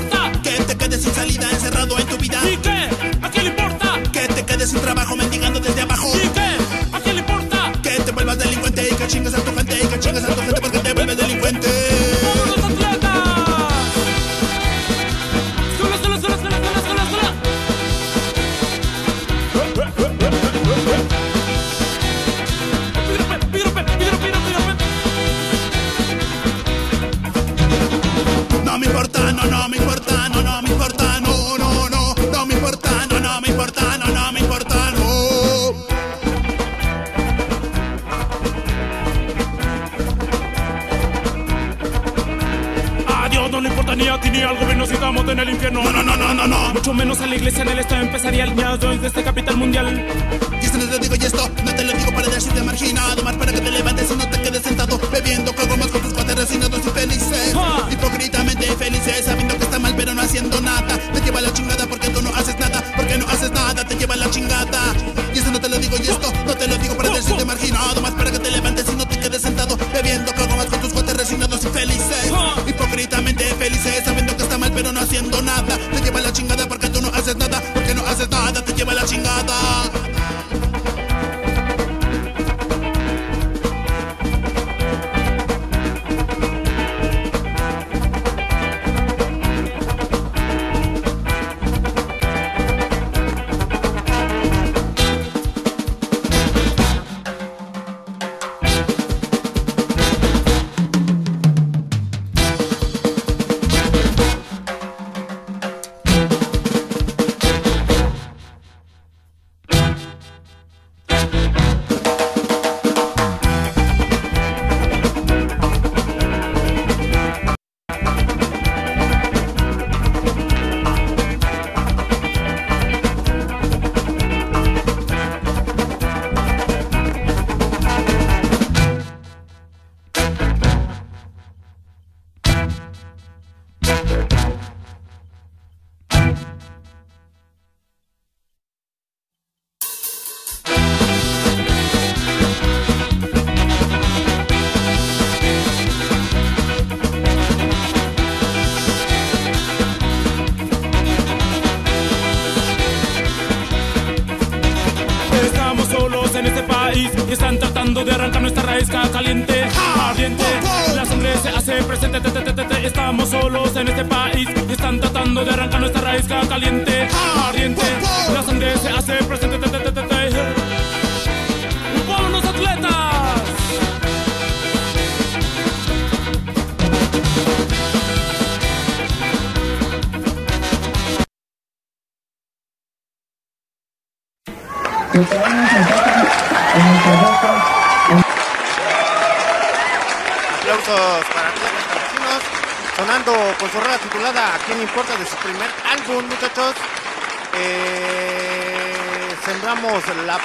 [50.05, 50.44] Bye.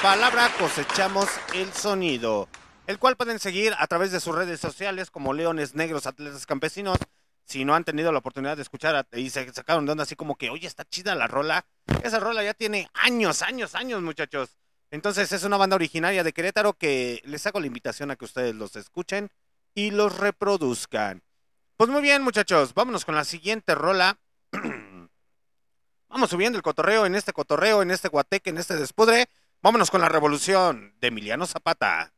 [0.02, 2.48] palabra cosechamos el sonido,
[2.86, 6.96] el cual pueden seguir a través de sus redes sociales como Leones Negros Atletas Campesinos.
[7.44, 10.36] Si no han tenido la oportunidad de escuchar y se sacaron de onda así como
[10.36, 11.66] que, oye, está chida la rola.
[12.02, 14.56] Esa rola ya tiene años, años, años, muchachos.
[14.90, 18.54] Entonces es una banda originaria de Querétaro que les hago la invitación a que ustedes
[18.54, 19.30] los escuchen
[19.74, 21.22] y los reproduzcan.
[21.76, 24.18] Pues muy bien, muchachos, vámonos con la siguiente rola.
[26.08, 29.28] Vamos subiendo el cotorreo en este cotorreo, en este guateque, en este despudre.
[29.62, 32.14] Vámonos con la revolución de Emiliano Zapata.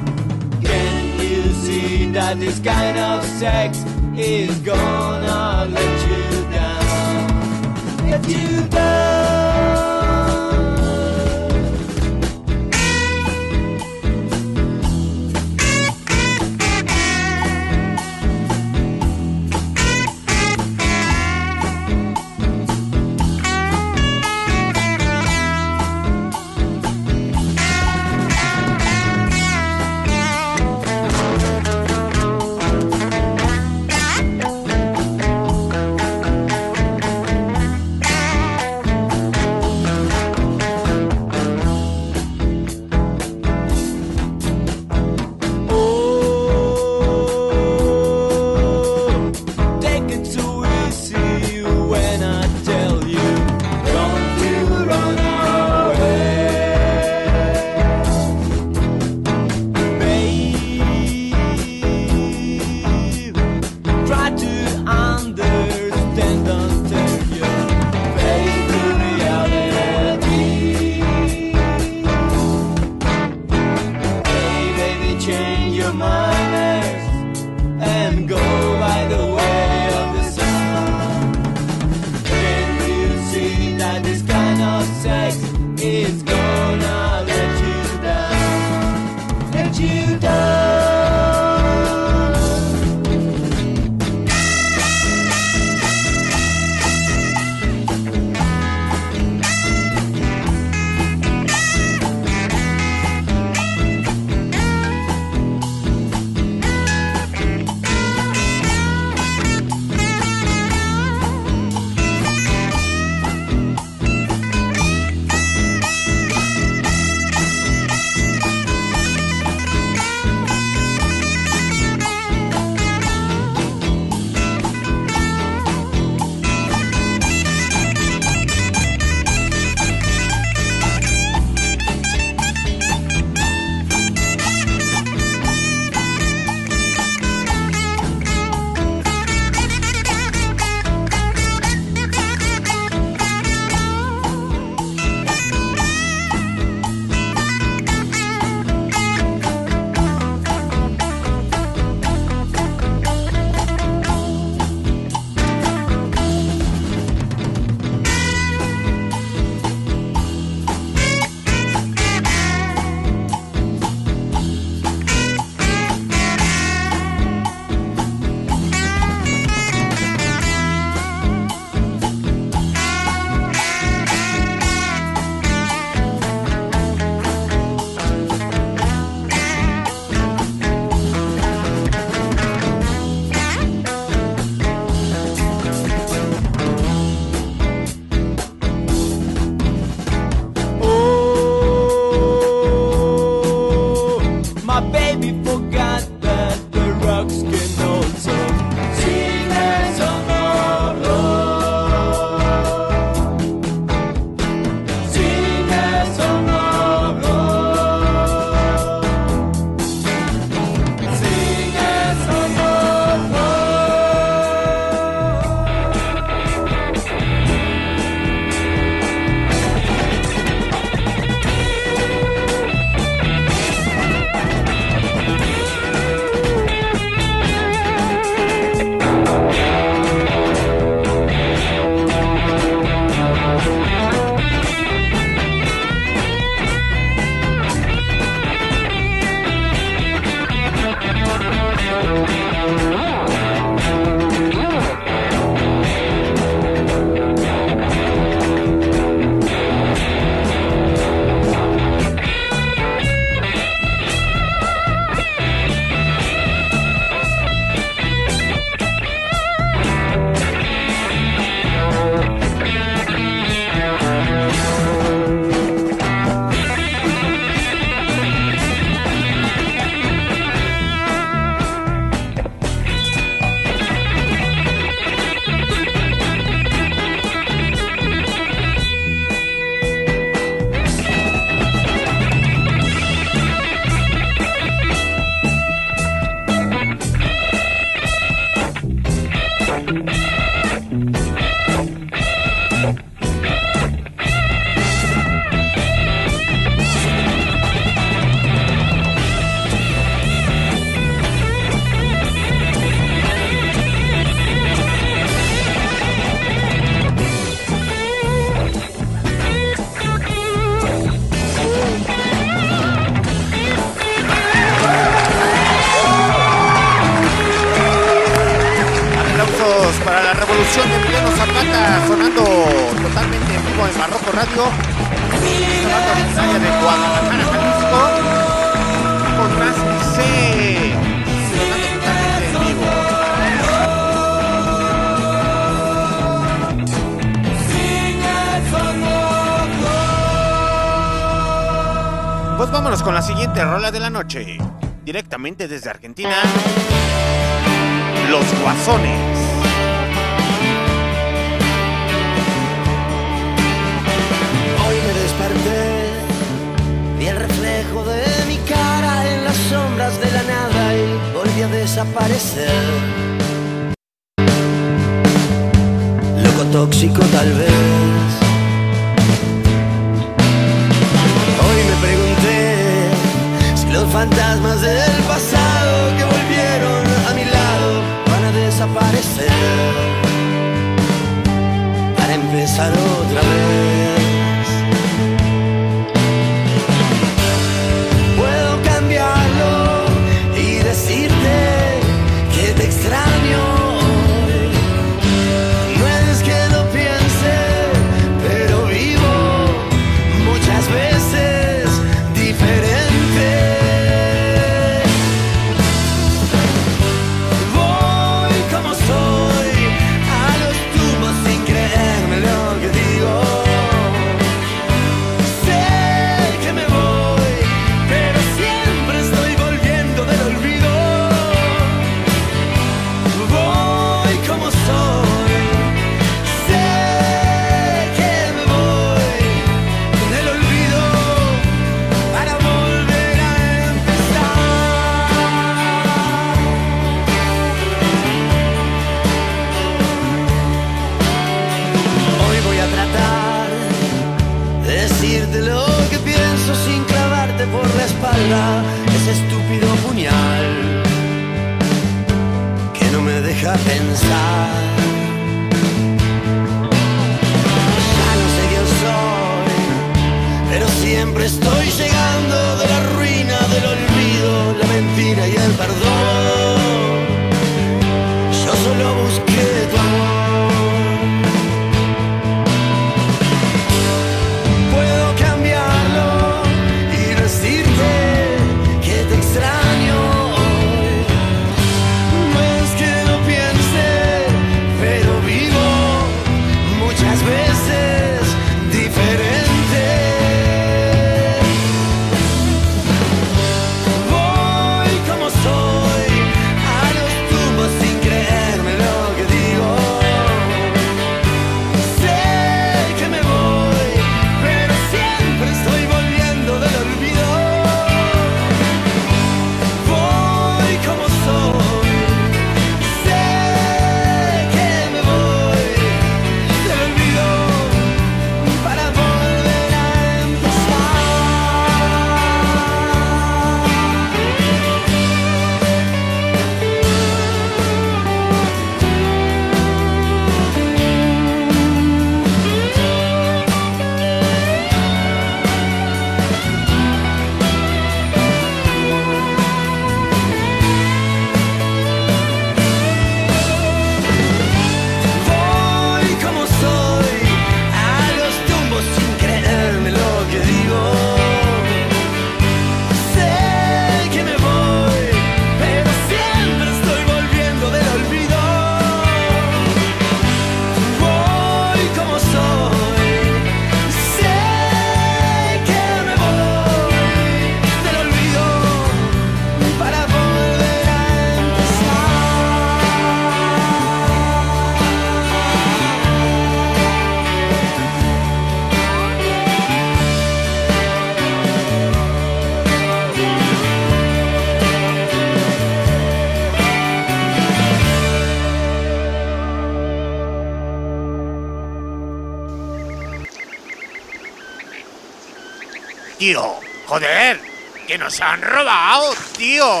[597.10, 597.60] ¡Joder!
[598.06, 600.00] ¡Que nos han robado, tío!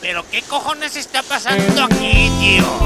[0.00, 2.85] ¿Pero qué cojones está pasando aquí, tío?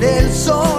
[0.00, 0.75] Ver el sol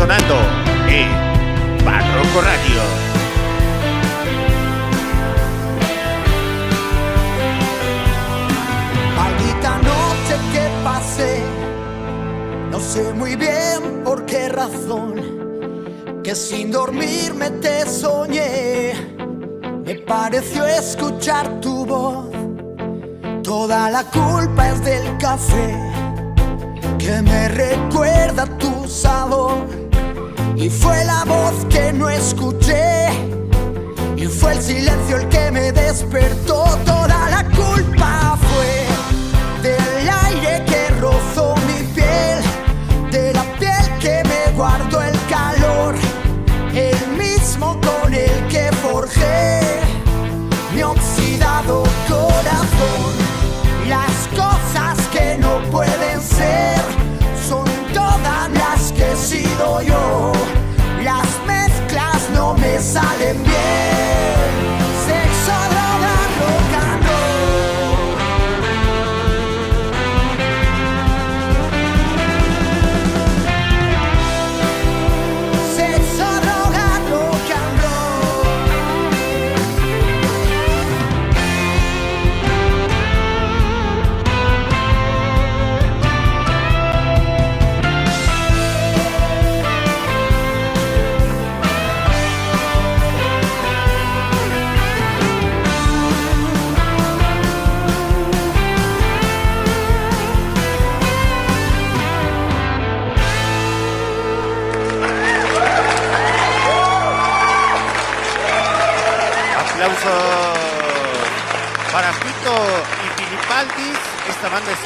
[0.00, 0.34] Sonando
[0.88, 2.80] en Barroco Radio.
[9.14, 11.42] Maldita noche que pasé.
[12.70, 15.16] No sé muy bien por qué razón.
[16.24, 18.94] Que sin dormirme te soñé.
[19.84, 22.30] Me pareció escuchar tu voz.
[23.42, 25.76] Toda la culpa es del café.
[26.98, 29.79] Que me recuerda tu sabor.
[30.60, 33.06] Y fue la voz que no escuché.
[34.14, 36.64] Y fue el silencio el que me despertó.
[36.84, 42.42] Toda la culpa fue del aire que rozó mi piel.
[43.10, 45.94] De la piel que me guardó el calor.
[46.74, 49.60] El mismo con el que forjé
[50.74, 53.14] mi oxidado corazón.
[53.88, 56.82] Las cosas que no pueden ser
[57.48, 57.64] son
[57.94, 59.89] todas las que he sido yo.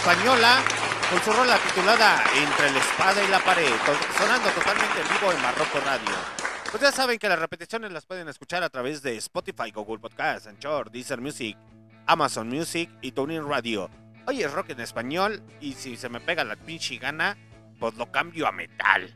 [0.06, 0.62] Española,
[1.10, 3.70] con su rola titulada Entre la espada y la pared,
[4.18, 6.14] sonando totalmente en vivo en Marroco Radio.
[6.70, 10.47] Pues ya saben que las repeticiones las pueden escuchar a través de Spotify, Google Podcasts,
[10.47, 11.56] Anchor, Deezer Music,
[12.05, 13.89] Amazon Music y TuneIn Radio.
[14.26, 17.39] Hoy es rock en español y si se me pega la pinche gana,
[17.81, 19.10] pues lo cambio a metal.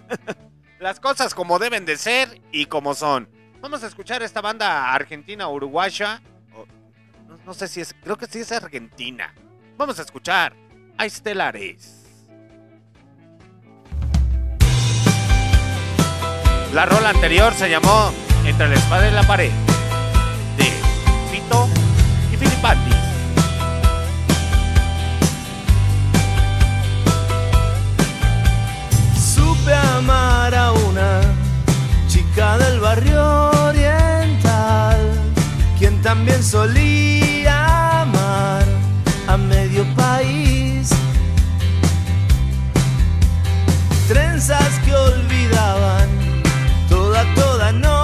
[0.80, 3.26] Las cosas como deben de ser y como son.
[3.62, 6.20] Vamos a escuchar esta banda argentina uruguaya.
[7.46, 9.34] no sé si es, creo que sí es argentina.
[9.80, 10.52] Vamos a escuchar
[10.98, 12.04] a Estelares.
[16.74, 18.12] La rola anterior se llamó
[18.44, 19.50] Entre la espada y la pared
[20.58, 20.64] de
[21.30, 21.66] Fito
[22.30, 22.94] y Filipandis.
[29.34, 31.22] Supe amar a una
[32.06, 34.98] chica del barrio oriental,
[35.78, 37.29] quien también solía
[44.10, 46.08] trenzas que olvidaban
[46.88, 47.99] toda, toda noche.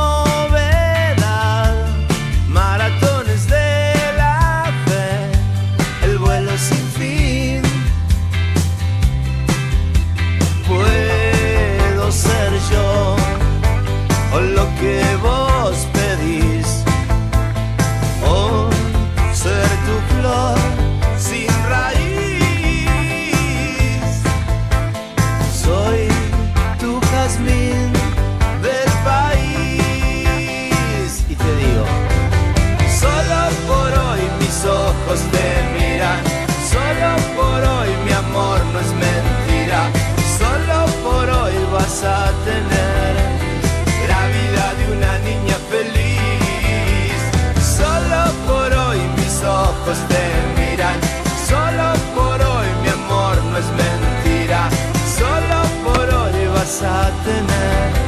[56.82, 58.07] a tener.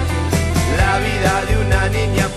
[0.77, 2.28] La vida de una niña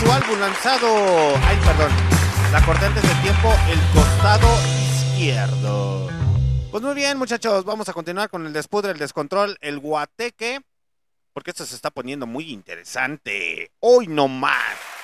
[0.00, 0.88] su álbum lanzado.
[1.46, 1.92] Ay, perdón.
[2.52, 4.48] La corté antes del tiempo, El costado
[4.92, 6.08] izquierdo.
[6.70, 7.64] Pues muy bien, muchachos.
[7.64, 10.60] Vamos a continuar con el despudre, el descontrol, el guateque.
[11.32, 13.70] Porque esto se está poniendo muy interesante.
[13.80, 14.56] Hoy no más.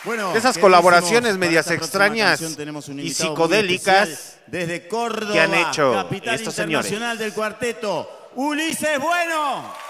[0.05, 6.85] Bueno, esas colaboraciones medias extrañas y psicodélicas desde Córdoba, que han hecho capital estos internacional
[6.85, 7.18] señores.
[7.18, 8.31] del cuarteto.
[8.35, 9.85] Ulises Bueno.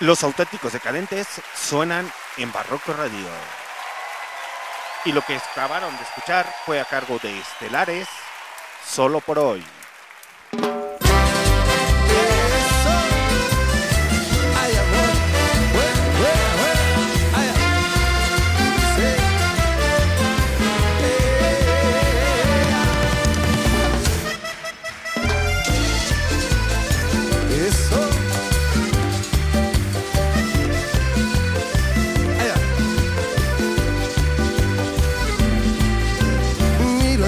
[0.00, 3.26] Los auténticos decadentes suenan en Barroco Radio.
[5.06, 8.06] Y lo que acabaron de escuchar fue a cargo de Estelares,
[8.86, 9.64] solo por hoy.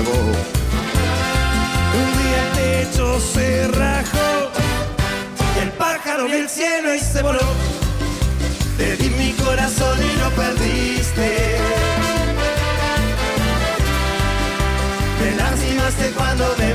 [0.00, 0.04] Un
[2.18, 2.50] día el
[2.86, 4.52] techo se rajó
[5.56, 7.40] y el pájaro vio el cielo y se voló.
[8.76, 11.56] Te di mi corazón y lo perdiste.
[15.20, 16.67] Me lastimaste cuando me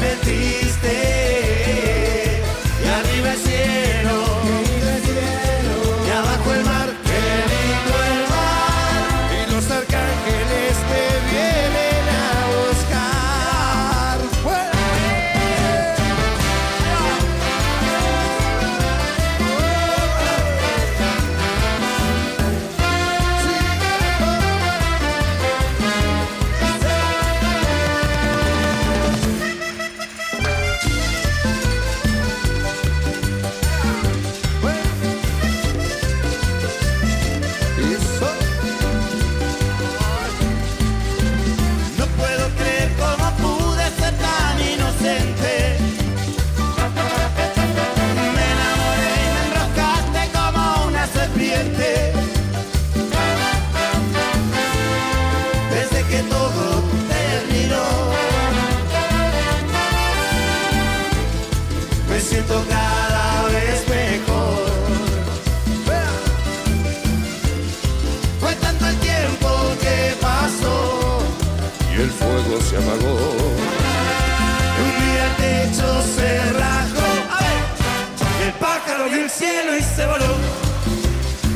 [79.96, 80.34] se voló.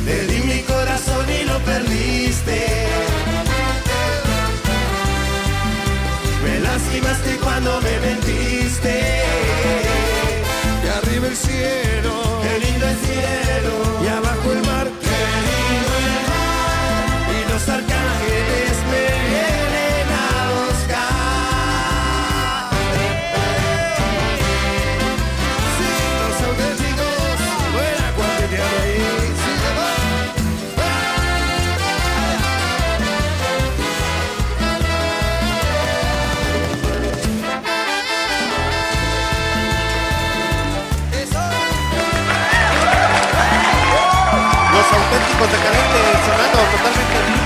[0.04, 2.66] Te di mi corazón y lo perdiste.
[6.44, 8.27] Me lastimaste cuando me mentiste.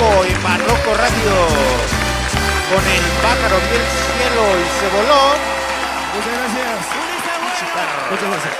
[0.03, 1.33] En Barroco Radio.
[2.71, 5.23] Con el pájaro vio el cielo y se voló.
[6.15, 7.03] Muchas gracias.
[8.11, 8.55] Muchas gracias.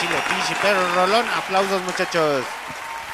[0.00, 1.26] Chile, pinche perro rolón.
[1.30, 2.44] Aplausos, muchachos.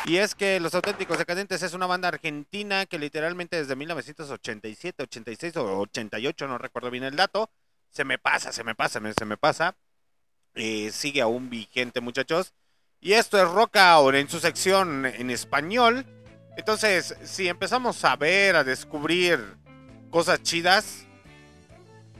[0.05, 5.57] Y es que Los Auténticos Decadentes es una banda argentina que literalmente desde 1987, 86
[5.57, 7.49] o 88, no recuerdo bien el dato,
[7.90, 9.77] se me pasa, se me pasa, se me pasa.
[10.55, 12.53] Eh, sigue aún vigente, muchachos.
[13.01, 16.05] Y esto es Rock Out en su sección en español.
[16.57, 19.57] Entonces, si empezamos a ver, a descubrir
[20.11, 21.07] cosas chidas,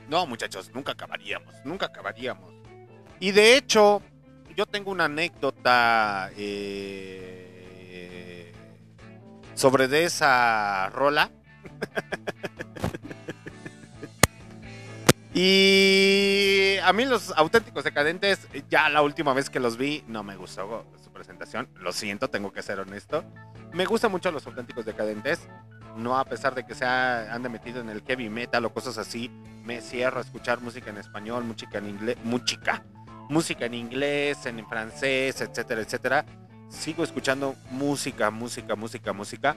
[0.09, 2.51] no, muchachos, nunca acabaríamos, nunca acabaríamos.
[3.19, 4.01] Y de hecho,
[4.55, 8.51] yo tengo una anécdota eh,
[9.55, 11.31] sobre de esa rola.
[15.33, 20.35] y a mí los auténticos decadentes, ya la última vez que los vi, no me
[20.35, 21.69] gustó su presentación.
[21.75, 23.23] Lo siento, tengo que ser honesto.
[23.73, 25.47] Me gustan mucho los auténticos decadentes.
[25.97, 28.97] No a pesar de que se ha- ande metido en el heavy metal o cosas
[28.97, 29.29] así,
[29.63, 32.83] me cierro a escuchar música en español, música en inglés, música,
[33.29, 36.25] música en inglés, en francés, etcétera, etcétera.
[36.69, 39.55] Sigo escuchando música, música, música, música,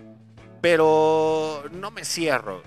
[0.61, 2.63] pero no me cierro.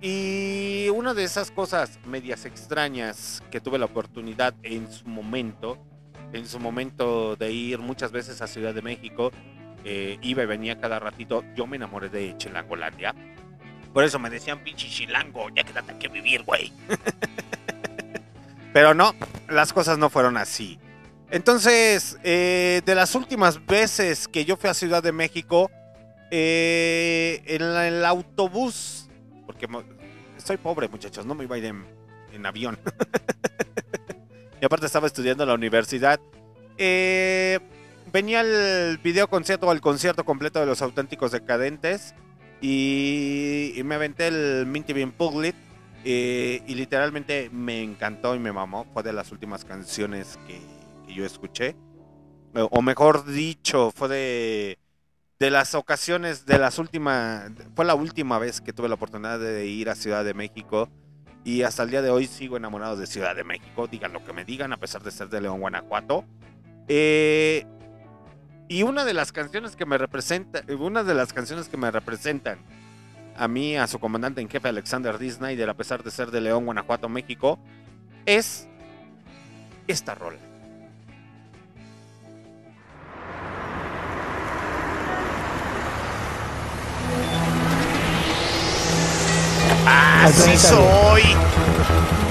[0.00, 5.78] Y una de esas cosas medias extrañas que tuve la oportunidad en su momento,
[6.32, 9.30] en su momento de ir muchas veces a Ciudad de México,
[9.84, 13.14] eh, iba y venía cada ratito, yo me enamoré de Chilangolandia.
[13.92, 16.72] Por eso me decían, pinche chilango, ya quédate aquí a vivir, güey.
[18.72, 19.14] Pero no,
[19.48, 20.78] las cosas no fueron así.
[21.30, 25.70] Entonces, eh, de las últimas veces que yo fui a Ciudad de México,
[26.30, 29.10] eh, en el autobús,
[29.44, 29.68] porque
[30.38, 31.84] soy pobre, muchachos, no me iba a ir en,
[32.32, 32.78] en avión.
[34.60, 36.18] y aparte estaba estudiando en la universidad.
[36.78, 37.60] Eh,
[38.12, 42.14] venía el video concierto o el concierto completo de los auténticos decadentes.
[42.60, 45.56] Y, me aventé el Minty Bean Puglit.
[46.04, 48.86] eh, y literalmente me encantó y me mamó.
[48.92, 50.60] Fue de las últimas canciones que,
[51.12, 51.76] yo escuché.
[52.54, 54.78] o mejor dicho, fue de,
[55.42, 59.66] de las ocasiones, de las últimas, fue la última vez que tuve la oportunidad de
[59.66, 60.88] ir a Ciudad de México
[61.44, 64.32] y hasta el día de hoy sigo enamorado de Ciudad de México, digan lo que
[64.32, 66.24] me digan, a pesar de ser de León, Guanajuato.
[66.86, 67.66] Eh,
[68.72, 72.58] y una de las canciones que me representa, una de las canciones que me representan
[73.36, 75.30] a mí, a su comandante en jefe Alexander D.
[75.30, 77.58] Snyder, a pesar de ser de León, Guanajuato, México,
[78.24, 78.66] es
[79.86, 80.38] esta rola.
[89.86, 92.21] Así soy.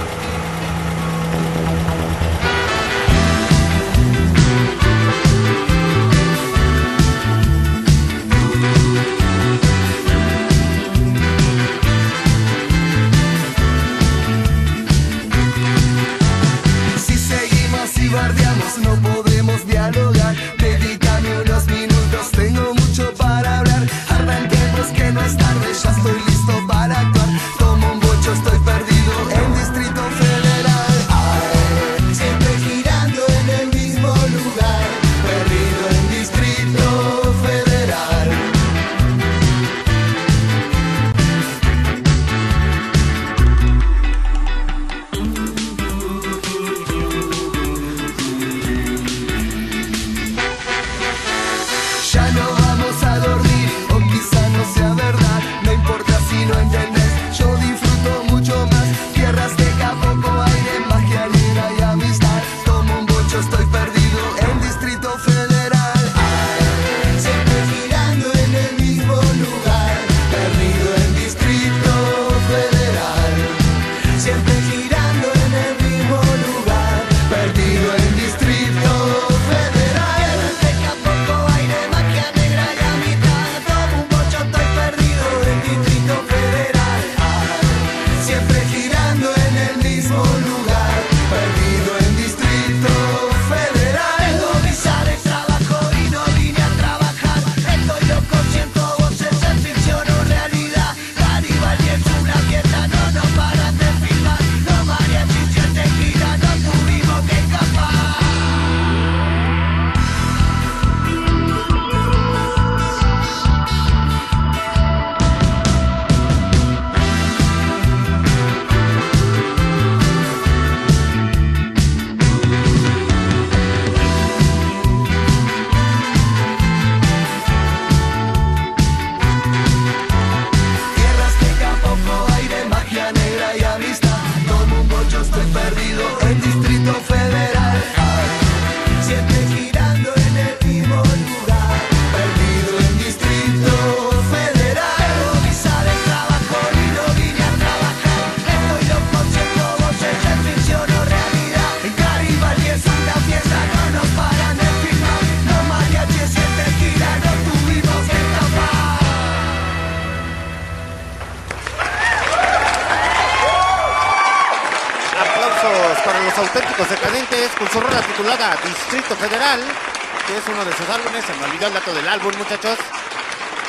[171.61, 172.77] Olvidó el dato del álbum, muchachos.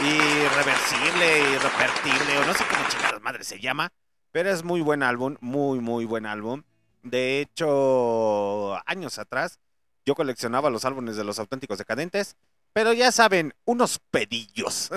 [0.00, 3.92] Irreversible, irrevertible, o no sé cómo chingadas madre se llama.
[4.30, 6.62] Pero es muy buen álbum, muy, muy buen álbum.
[7.02, 9.58] De hecho, años atrás,
[10.06, 12.36] yo coleccionaba los álbumes de los auténticos decadentes.
[12.72, 14.90] Pero ya saben, unos pedillos.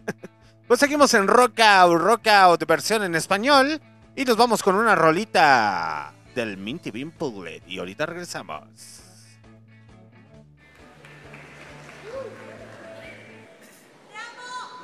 [0.68, 3.80] pues seguimos en Rockout, Rockout versión en español.
[4.14, 7.66] Y nos vamos con una rolita del Minty Bean Puglet.
[7.66, 9.05] Y ahorita regresamos.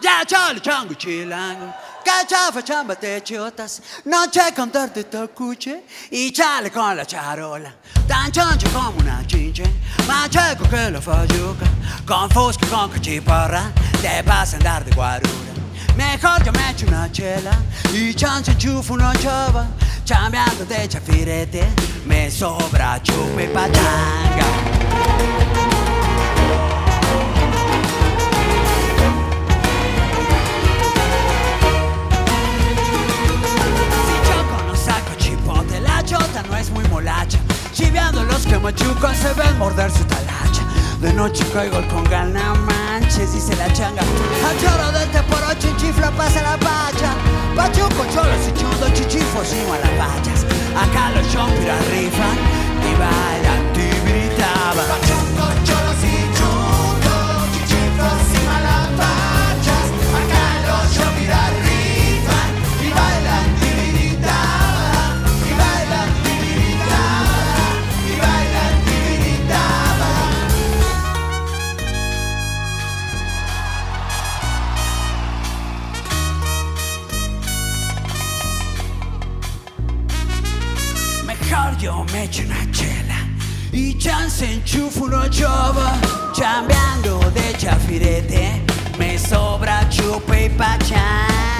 [0.03, 1.73] Ya ciao ciango chilango.
[2.29, 7.73] Ciao facciamo te ciotas Non c'è contarte toccuce I ciale con la ciarola
[8.07, 11.67] Tan ciancio come una cince Ma c'è che lo fa gioca
[12.05, 15.53] Con fosca con che ci parra Te passa andare di guarura.
[15.95, 17.55] Mejor yo me echo una chela.
[17.93, 19.67] Y chance chufu no chava.
[20.05, 21.71] Chambeando de chafirete.
[22.05, 25.71] Me sobra chupe pachanga
[36.13, 37.39] chota no es muy molacha.
[37.73, 40.63] Chiveando los que machucan Se ven morder su talacha.
[41.01, 44.03] De noche caigo con gana manches Dice la changa.
[44.03, 47.15] A choro de te por ocho chifla pasa la pacha.
[47.57, 52.39] Pachuco, cholos y chundo Chichifo sino a las pachas Acá los chompiras rifan
[52.81, 55.22] Y bailan Pachuco,
[81.79, 83.27] yo me echo una chela
[83.73, 85.99] y chance enchufo uno chova
[86.33, 88.63] chambeando de chafirete
[88.99, 91.52] me sobra chupe y pachán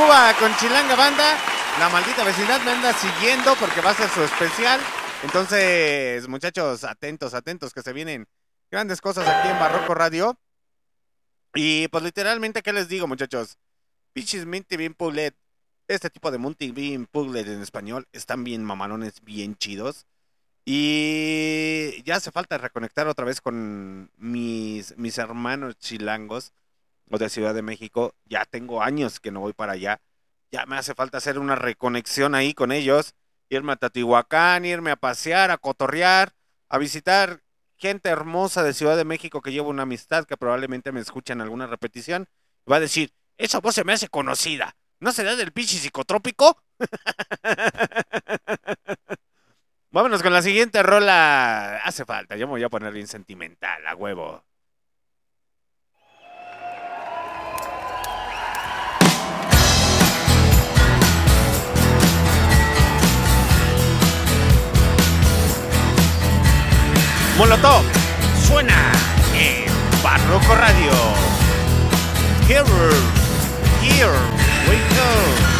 [0.00, 1.36] Tacuba con Chilanga Banda.
[1.78, 4.80] La maldita vecindad me anda siguiendo porque va a ser su especial.
[5.22, 8.26] Entonces, muchachos, atentos, atentos, que se vienen
[8.70, 10.38] grandes cosas aquí en Barroco Radio.
[11.54, 13.58] Y pues literalmente, ¿qué les digo, muchachos?
[14.14, 15.36] Pichis Minty Bean Puglet.
[15.86, 20.06] Este tipo de Monty Bean Puglet en español están bien mamalones, bien chidos.
[20.64, 26.54] Y ya hace falta reconectar otra vez con mis, mis hermanos chilangos
[27.10, 28.14] o de Ciudad de México.
[28.24, 30.00] Ya tengo años que no voy para allá.
[30.50, 33.14] Ya me hace falta hacer una reconexión ahí con ellos.
[33.48, 36.32] Irme a Tatihuacán, irme a pasear, a cotorrear,
[36.68, 37.42] a visitar
[37.76, 41.40] gente hermosa de Ciudad de México que llevo una amistad que probablemente me escucha en
[41.40, 42.28] alguna repetición.
[42.70, 44.76] Va a decir, esa voz se me hace conocida.
[45.00, 46.62] ¿No será del pinche psicotrópico?
[49.90, 51.80] Vámonos con la siguiente rola.
[51.84, 54.44] Hace falta, yo me voy a poner bien sentimental, a huevo.
[67.40, 67.82] Molotov
[68.46, 68.92] suena
[69.34, 69.64] en
[70.02, 70.92] Barroco Radio.
[72.46, 72.62] Here,
[73.80, 74.12] here
[74.68, 75.59] we go.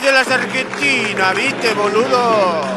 [0.00, 2.69] de las argentinas, ¿viste, boludo?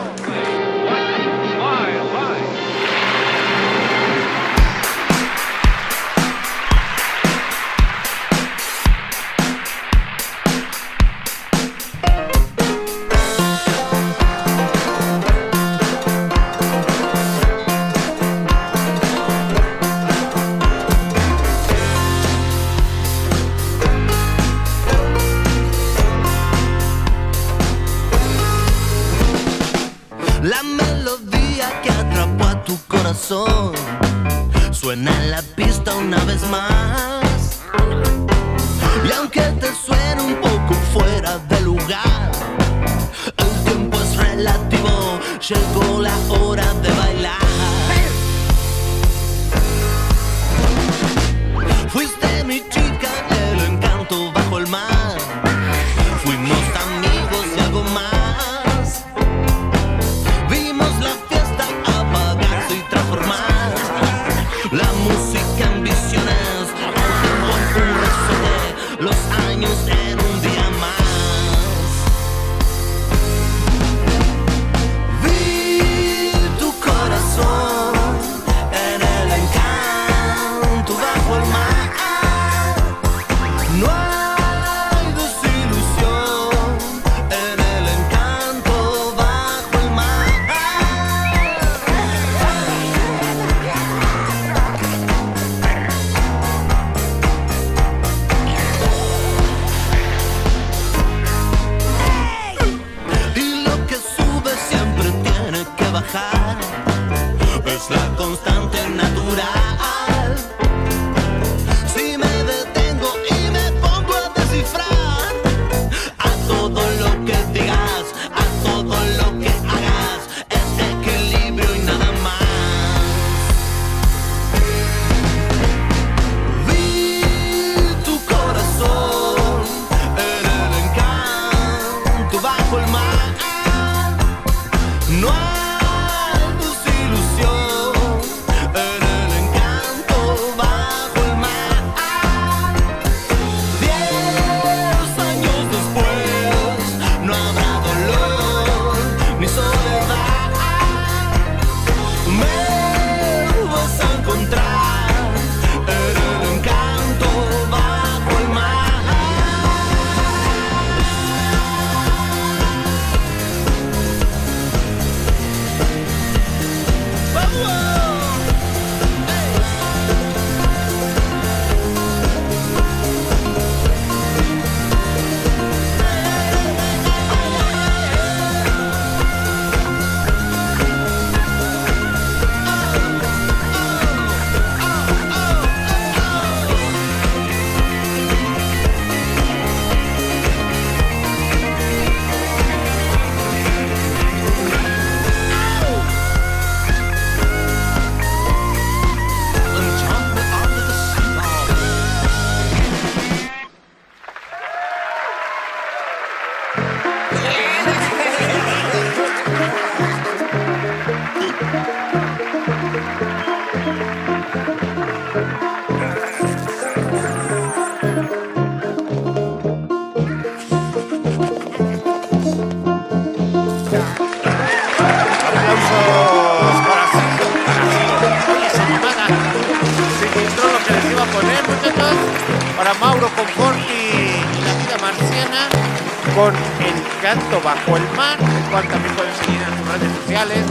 [237.74, 240.66] bajo el mar, el también pueden seguir en sus redes sociales,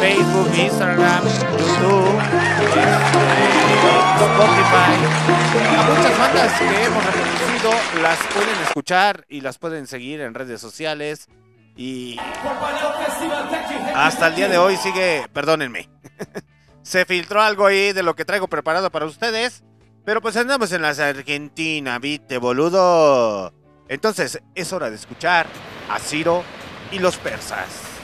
[0.00, 1.24] Facebook, Instagram,
[1.58, 2.20] YouTube,
[2.68, 3.92] este,
[4.24, 4.94] Spotify.
[5.76, 7.70] A muchas bandas que hemos reproducido
[8.02, 11.28] las pueden escuchar y las pueden seguir en redes sociales.
[11.76, 12.18] Y
[13.94, 15.90] hasta el día de hoy sigue, perdónenme,
[16.82, 19.62] se filtró algo ahí de lo que traigo preparado para ustedes.
[20.06, 23.52] Pero pues andamos en las Argentina, viste, boludo.
[23.88, 25.46] Entonces es hora de escuchar
[25.88, 26.42] a Ciro
[26.90, 27.96] y los persas.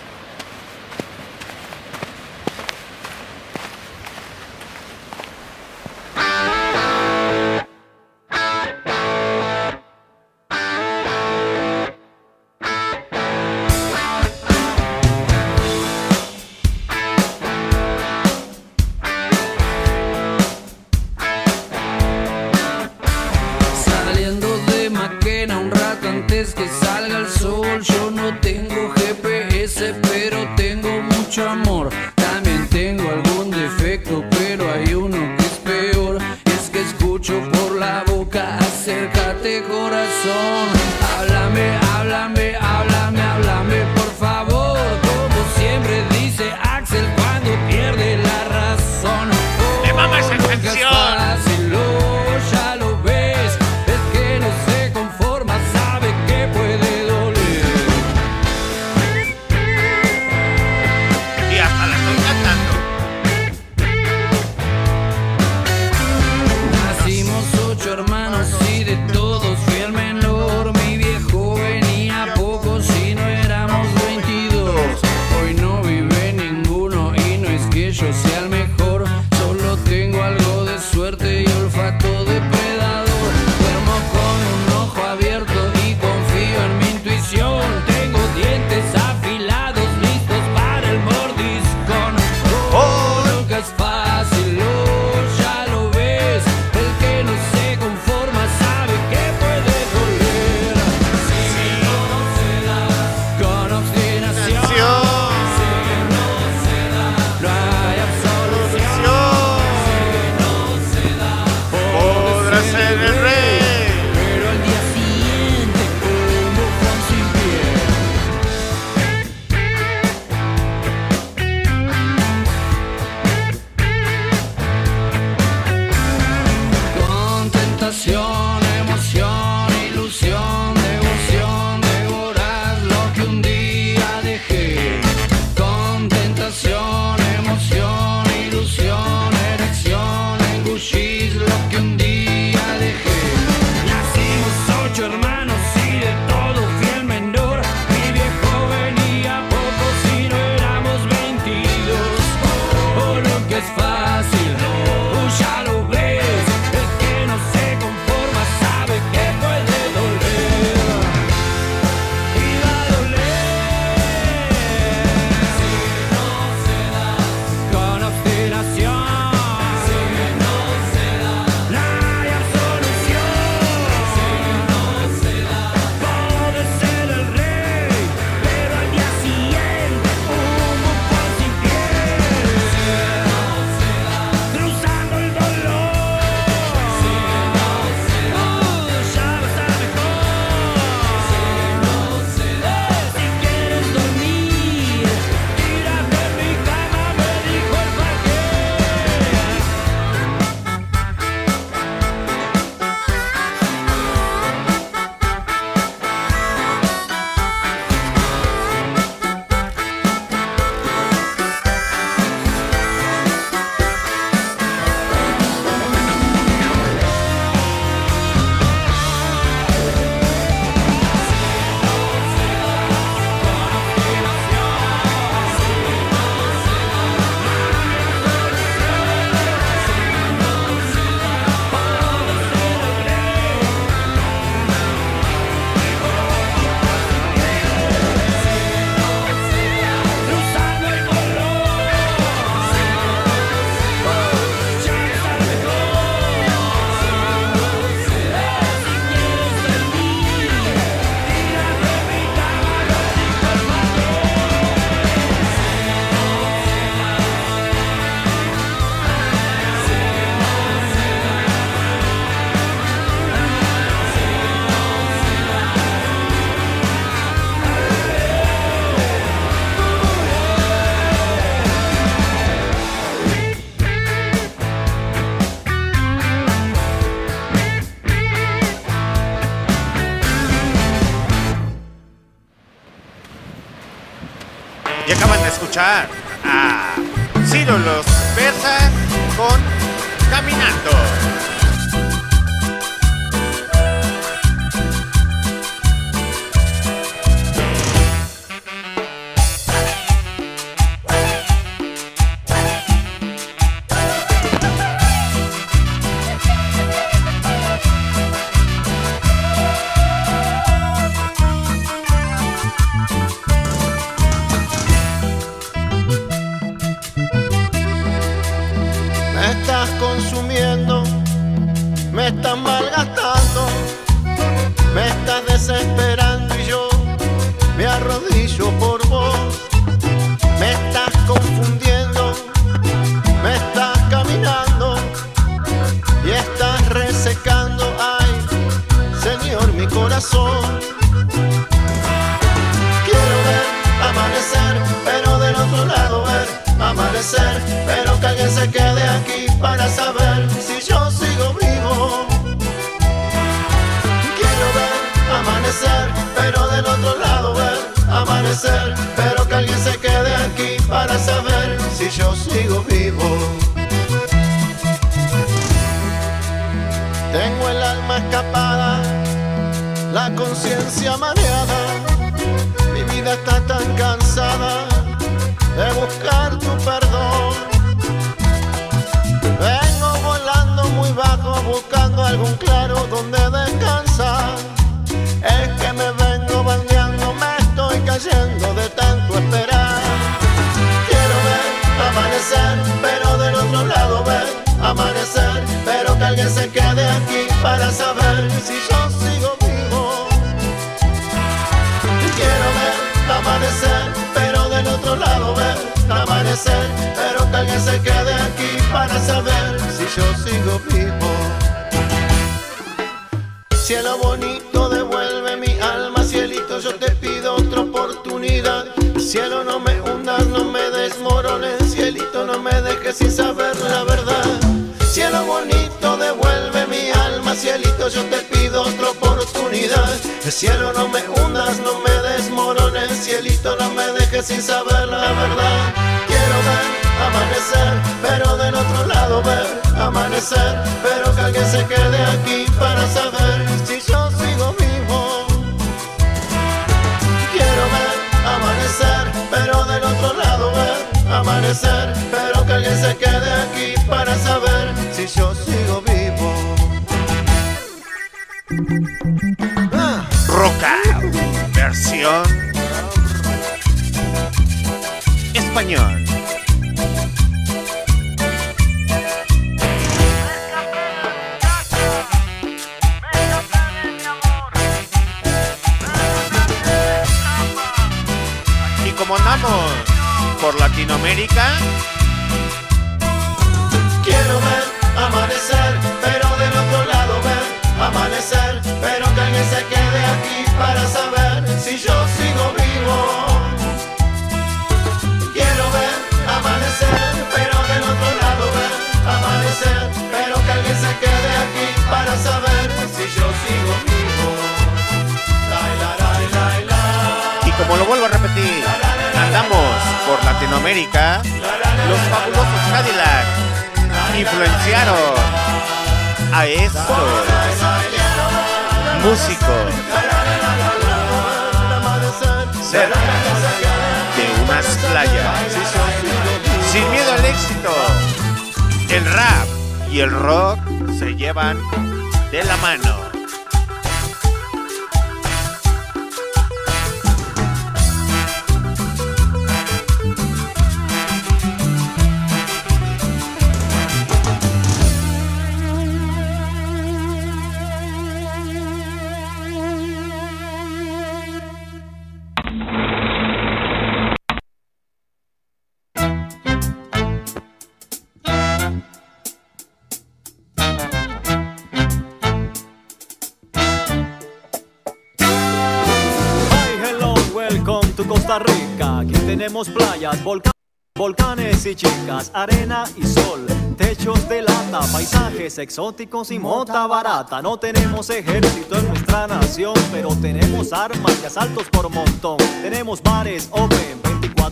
[568.58, 569.18] Costa.
[569.20, 570.70] Aquí tenemos playas, volca-
[571.16, 573.66] volcanes y chicas, arena y sol,
[573.96, 577.62] techos de lata, paisajes exóticos y mota barata.
[577.62, 582.58] No tenemos ejército en nuestra nación, pero tenemos armas y asaltos por montón.
[582.82, 584.21] Tenemos bares open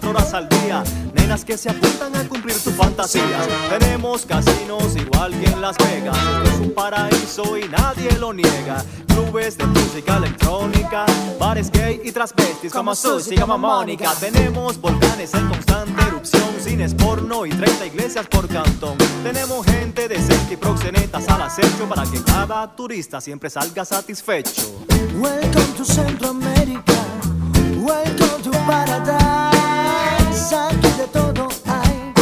[0.01, 0.83] 24 horas al día,
[1.15, 3.41] nenas que se apuntan a cumplir tu fantasía.
[3.79, 8.85] Tenemos casinos igual que en Las Vegas, esto es un paraíso y nadie lo niega.
[9.07, 11.07] Clubes de música electrónica,
[11.39, 14.13] bares gay y transvestis como Susi, como Mónica.
[14.19, 18.97] Tenemos volcanes en constante erupción, cines porno y 30 iglesias por cantón.
[19.23, 24.63] Tenemos gente decente y proxenetas al acecho para que cada turista siempre salga satisfecho.
[25.19, 26.95] Welcome to Centroamérica,
[27.77, 29.80] welcome to Paradise.
[30.41, 32.13] Aquí de todo hay.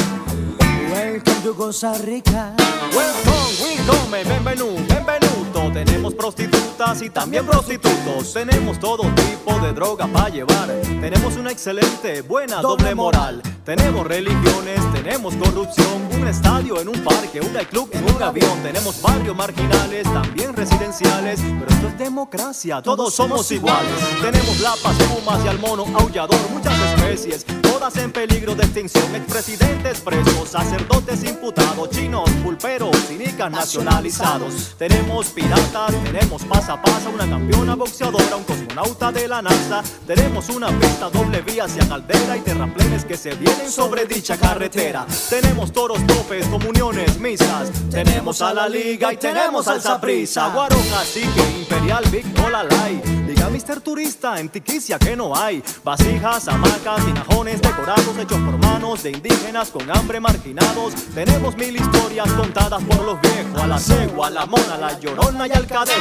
[0.92, 2.52] Welcome to Costa Rica.
[2.92, 5.72] Welcome, welcome, benvenuto, benvenuto.
[5.72, 8.34] Tenemos prostitutas y también prostitutos.
[8.34, 10.68] Tenemos todo tipo de droga para llevar.
[11.00, 13.40] Tenemos una excelente, buena doble moral.
[13.64, 16.08] Tenemos religiones, tenemos corrupción.
[16.12, 18.58] Un estadio en un parque, un club en un avión.
[18.62, 21.40] Tenemos barrios marginales, también residenciales.
[21.40, 23.92] Pero esto es democracia, todos somos iguales.
[24.20, 26.38] Tenemos lapas, pumas y al mono aullador.
[26.50, 27.46] Muchas especies,
[27.78, 29.14] todas en peligro de extinción.
[29.14, 34.74] Expresidentes presos, sacerdotes imputados, chinos, pulperos, cínicas nacionalizados.
[34.76, 39.82] Tenemos piratas, tenemos pasa a pasa, una campeona boxeadora, un cosmonauta de la NASA.
[40.06, 45.06] Tenemos una pista doble vía hacia Caldera y terraplenes que se vienen sobre dicha carretera.
[45.30, 47.70] Tenemos toros, topes, comuniones, misas.
[47.90, 50.48] Tenemos a la liga y tenemos al Saprisa.
[50.48, 53.27] Guaro, cacique, imperial, big, cola, light.
[53.38, 55.62] Diga Mister Turista, en Tiquicia que no hay.
[55.84, 60.94] Vasijas, hamacas, tinajones decorados hechos por manos de indígenas con hambre marginados.
[61.14, 63.62] Tenemos mil historias contadas por los viejos.
[63.62, 65.94] A la cegua, a la mona, a la llorona y al cadete.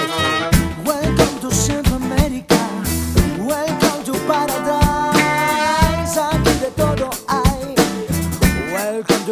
[0.84, 2.57] Welcome to Central America.
[3.38, 4.88] Welcome to Paradise.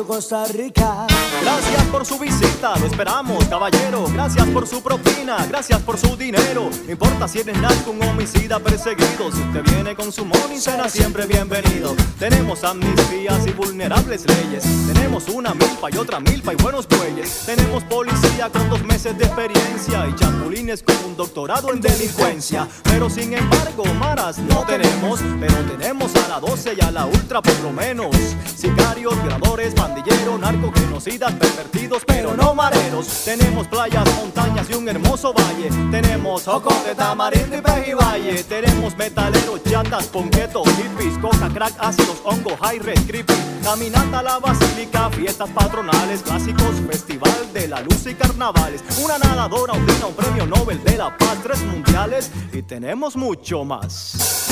[0.04, 1.08] Costa Rica.
[1.42, 4.06] Gracias por su visita, lo esperamos, caballero.
[4.12, 6.70] Gracias por su propina, gracias por su dinero.
[6.86, 9.32] No importa si eres narco, un homicida perseguido.
[9.32, 11.96] Si usted viene con su money, será siempre bienvenido.
[12.20, 14.64] Tenemos amnistías y vulnerables leyes.
[14.94, 17.44] Tenemos una milpa y otra milpa y buenos bueyes.
[17.46, 22.68] Tenemos policía con dos meses de experiencia y chapulines con un doctorado en delincuencia.
[22.84, 25.22] Pero sin embargo, maras no tenemos.
[25.40, 28.16] Pero tenemos a la 12 y a la ultra por lo menos.
[28.56, 33.24] Sicarios, violadores, pandilleros, narcogenocidas, pervertidos, pero no mareros.
[33.24, 35.70] Tenemos playas, montañas y un hermoso valle.
[35.92, 38.44] Tenemos ojo de tamarindo y pejibaye.
[38.46, 43.34] Tenemos metaleros, chatas, ponquetos, hippies, coca, crack, ácidos, hongos, high red, creepy.
[43.64, 48.84] Caminata a la basílica, fiestas patronales, clásicos, festival de la luz y carnavales.
[49.04, 54.46] Una nadadora, un un premio Nobel de la Paz, tres mundiales y tenemos mucho más.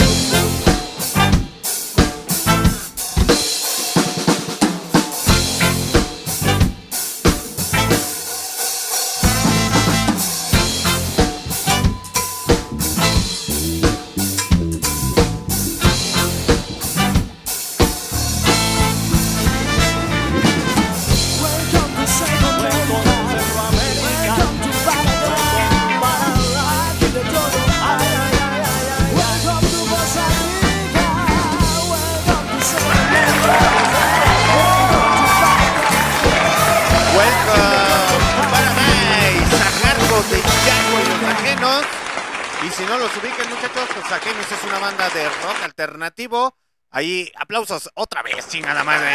[47.36, 49.12] Aplausos otra vez, chingada madre.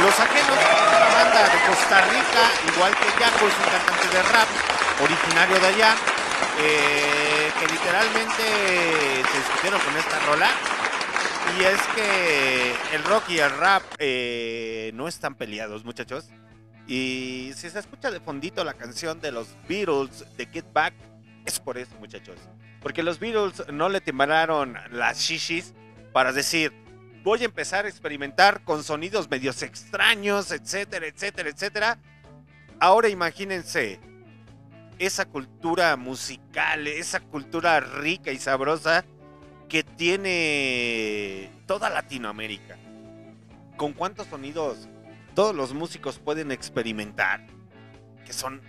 [0.00, 2.42] Los ajenos es una banda de Costa Rica,
[2.72, 4.48] igual que Yaco es un cantante de rap,
[5.02, 5.96] originario de allá,
[6.60, 10.50] eh, que literalmente se discutieron con esta rola.
[11.58, 16.26] Y es que el rock y el rap eh, no están peleados, muchachos.
[16.86, 20.94] Y si se escucha de fondito la canción de los Beatles de Get Back,
[21.44, 22.36] es por eso, muchachos.
[22.80, 25.74] Porque los Beatles no le temblaron las shishis
[26.12, 26.72] para decir,
[27.22, 31.98] voy a empezar a experimentar con sonidos medios extraños, etcétera, etcétera, etcétera.
[32.78, 34.00] Ahora imagínense
[34.98, 39.04] esa cultura musical, esa cultura rica y sabrosa
[39.68, 42.76] que tiene toda Latinoamérica.
[43.76, 44.88] ¿Con cuántos sonidos
[45.34, 47.46] todos los músicos pueden experimentar?
[48.24, 48.62] Que son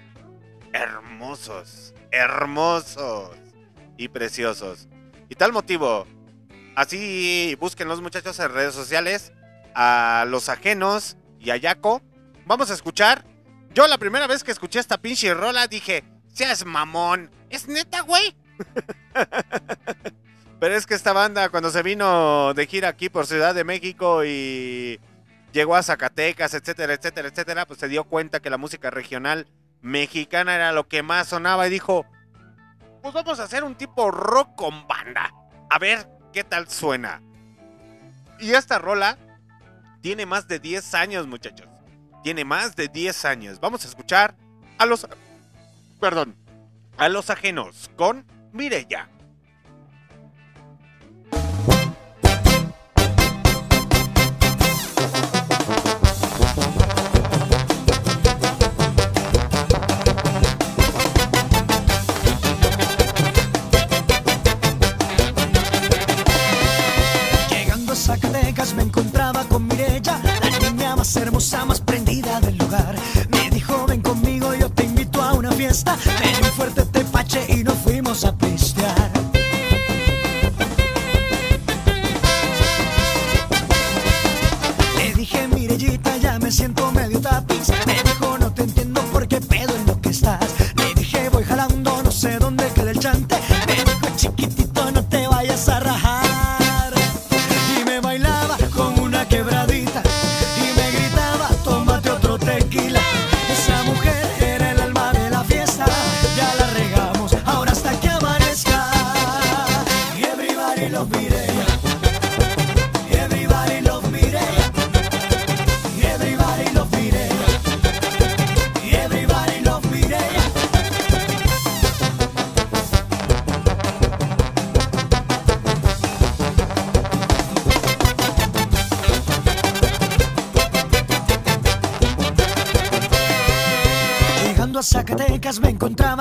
[0.74, 3.38] hermosos, hermosos
[3.98, 4.88] y preciosos.
[5.30, 6.06] Y tal motivo,
[6.76, 9.34] así busquen los muchachos en redes sociales
[9.76, 12.02] a los ajenos y a Yaco.
[12.46, 13.26] Vamos a escuchar.
[13.74, 16.04] Yo la primera vez que escuché esta pinche rola dije,
[16.34, 17.30] seas mamón.
[17.50, 18.36] ¿Es neta, güey?
[20.60, 24.26] Pero es que esta banda cuando se vino de gira aquí por Ciudad de México
[24.26, 25.00] y
[25.54, 29.48] llegó a Zacatecas, etcétera, etcétera, etcétera, pues se dio cuenta que la música regional
[29.82, 32.08] mexicana era lo que más sonaba y dijo,
[33.12, 35.34] pues vamos a hacer un tipo rock con banda.
[35.70, 37.22] A ver qué tal suena.
[38.38, 39.18] Y esta rola
[40.02, 41.68] tiene más de 10 años, muchachos.
[42.22, 43.60] Tiene más de 10 años.
[43.62, 44.36] Vamos a escuchar
[44.78, 45.08] a los...
[46.02, 46.36] Perdón.
[46.98, 49.08] A los ajenos con Mirella.
[71.32, 71.77] Niña más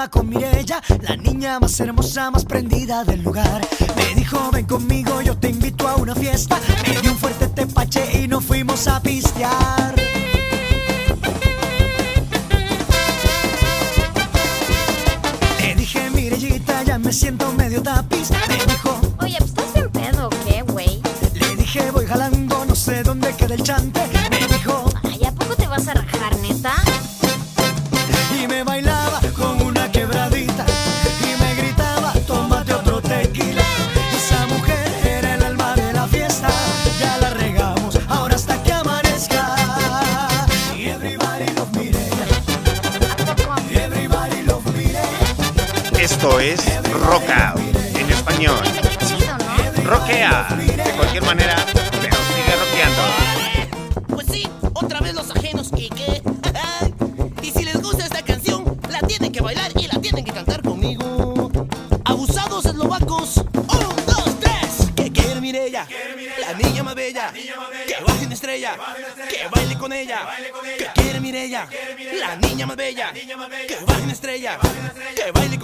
[0.08, 3.66] con Mirella, la niña más hermosa, más prendida del lugar.
[3.96, 6.58] Me dijo, ven conmigo, yo te invito a una fiesta.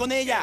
[0.03, 0.42] con ella.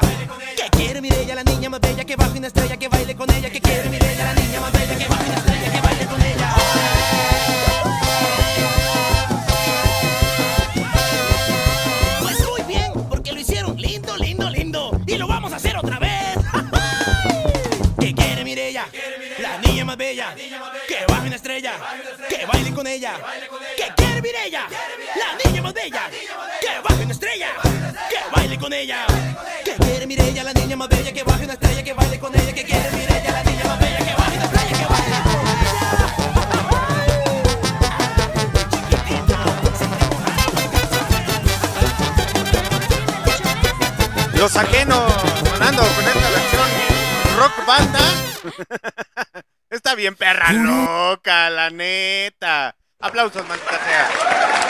[50.01, 52.75] bien perra loca, la neta.
[52.99, 54.09] Aplausos, maldita sea.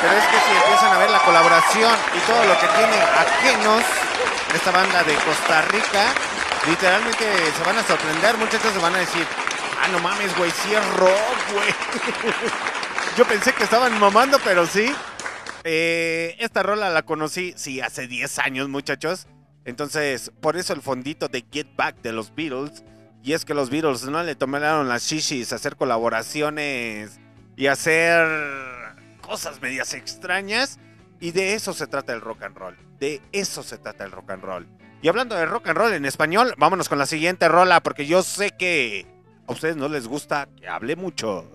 [0.01, 3.83] Pero es que si empiezan a ver la colaboración y todo lo que tienen ajenos
[4.53, 6.13] esta banda de Costa Rica,
[6.67, 7.25] literalmente
[7.57, 8.35] se van a sorprender.
[8.37, 9.25] Muchachos se van a decir,
[9.81, 11.73] ah, no mames, güey, sí es rock, güey.
[13.17, 14.93] Yo pensé que estaban mamando, pero sí.
[15.63, 19.27] Eh, esta rola la conocí, sí, hace 10 años, muchachos.
[19.63, 22.83] Entonces, por eso el fondito de Get Back de los Beatles
[23.23, 27.19] y es que los Beatles no le tomaron las shishis a hacer colaboraciones
[27.55, 28.27] y hacer
[29.21, 30.79] cosas medias extrañas.
[31.19, 32.77] Y de eso se trata el rock and roll.
[32.99, 34.67] De eso se trata el rock and roll.
[35.03, 38.23] Y hablando de rock and roll en español, vámonos con la siguiente rola porque yo
[38.23, 39.05] sé que
[39.47, 41.49] a ustedes no les gusta que hable mucho.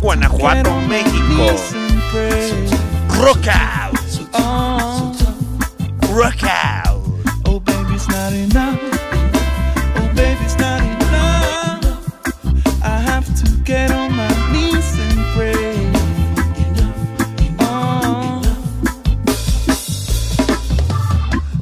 [0.00, 1.46] Guanajuato, México.
[3.18, 3.98] Rock Out.
[4.32, 5.12] Oh,
[6.14, 7.02] Rock Out.
[7.44, 8.78] oh, baby, it's not enough.
[9.96, 11.84] Oh, baby, it's not enough.
[12.82, 15.92] I have to get on my knees and pray.
[17.60, 18.40] Oh.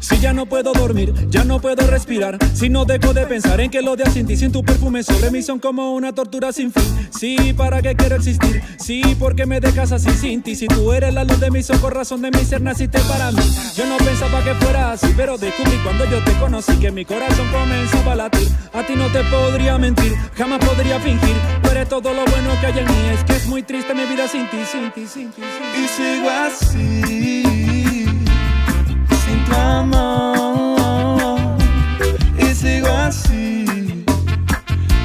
[0.00, 2.38] Si ya no puedo dormir, ya no puedo respirar.
[2.54, 5.32] Si no dejo de pensar en que los días sin ti, sin tu perfume sobre
[5.32, 7.07] mí son como una tortura sin fin.
[7.18, 8.62] Sí, ¿para qué quiero existir?
[8.78, 10.54] Sí, porque me dejas así sin ti.
[10.54, 13.42] Si tú eres la luz de mis ojos, razón de mi ser, naciste para mí.
[13.74, 17.48] Yo no pensaba que fuera así, pero descubrí cuando yo te conocí que mi corazón
[17.50, 18.48] comenzaba a latir.
[18.72, 21.34] A ti no te podría mentir, jamás podría fingir.
[21.88, 23.08] Tú todo lo bueno que hay en mí.
[23.12, 25.06] Es que es muy triste mi vida sin ti, sin ti.
[25.06, 25.42] Sin ti.
[25.76, 27.42] Y sigo así,
[29.24, 31.38] sin tu amor.
[32.38, 33.64] Y sigo así,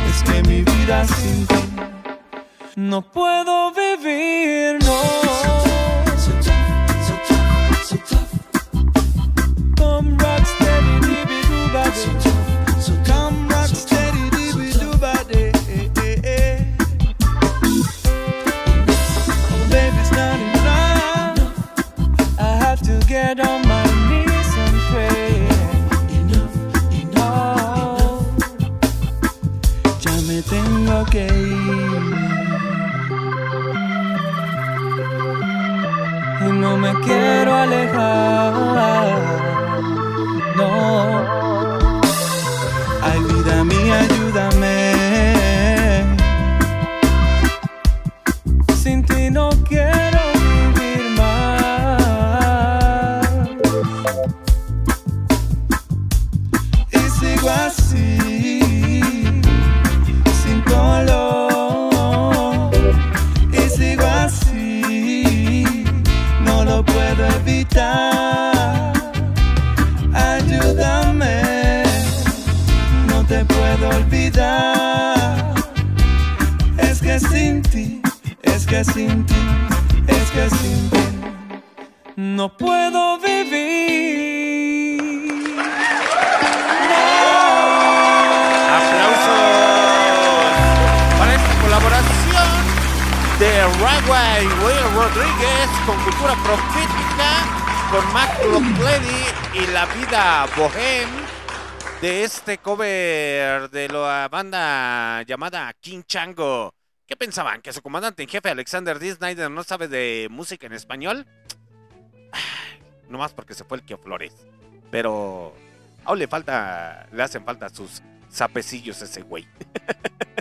[0.10, 1.73] es que mi vida sin ti
[2.76, 5.02] no puedo vivir, no.
[9.78, 12.10] Come rock steady, dibby doo body.
[13.06, 15.52] Come rock steady, dibby doo body.
[19.52, 21.38] Oh, baby, it's not enough.
[22.40, 25.48] I have to get on my knees and pray.
[27.18, 28.26] Oh,
[30.02, 31.28] ya me tengo que
[37.06, 38.54] quiero alejar.
[40.56, 41.33] No.
[78.84, 79.36] que sin ti,
[80.08, 81.04] es que sin ti
[82.16, 85.02] no puedo vivir.
[86.90, 87.36] No.
[88.78, 89.38] Aplausos
[91.18, 92.50] para esta colaboración
[93.40, 93.52] de
[93.84, 97.30] Ragway Will Rodríguez con Cultura Profética,
[97.92, 99.24] con Mac Locklady
[99.54, 101.10] y La Vida Bohem
[102.02, 106.74] de este cover de la banda llamada King Chango.
[107.06, 107.62] ¿Qué pensaban?
[107.62, 109.14] ¿Que su comandante en jefe Alexander D.
[109.14, 111.26] Snyder no sabe de música en español?
[113.10, 114.34] No más porque se fue el Kio Flores.
[114.90, 115.54] Pero
[116.04, 119.48] aún le falta, le hacen falta sus sapecillos a ese güey.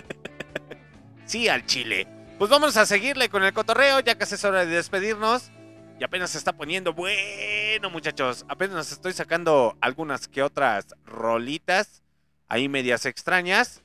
[1.25, 2.07] sí, al chile.
[2.39, 5.51] Pues vamos a seguirle con el cotorreo, ya casi es hora de despedirnos.
[5.99, 8.45] Y apenas se está poniendo bueno, muchachos.
[8.47, 12.01] Apenas estoy sacando algunas que otras rolitas.
[12.47, 13.81] Ahí medias extrañas.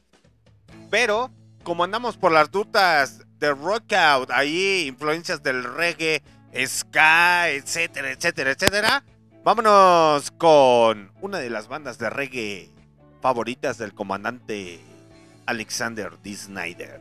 [0.90, 1.30] Pero,
[1.62, 6.22] como andamos por las rutas de rockout, ahí influencias del reggae,
[6.66, 9.05] ska, etcétera, etcétera, etcétera.
[9.44, 12.70] Vámonos con una de las bandas de reggae
[13.20, 14.80] favoritas del comandante
[15.47, 16.36] Alexander D.
[16.36, 17.01] Snyder.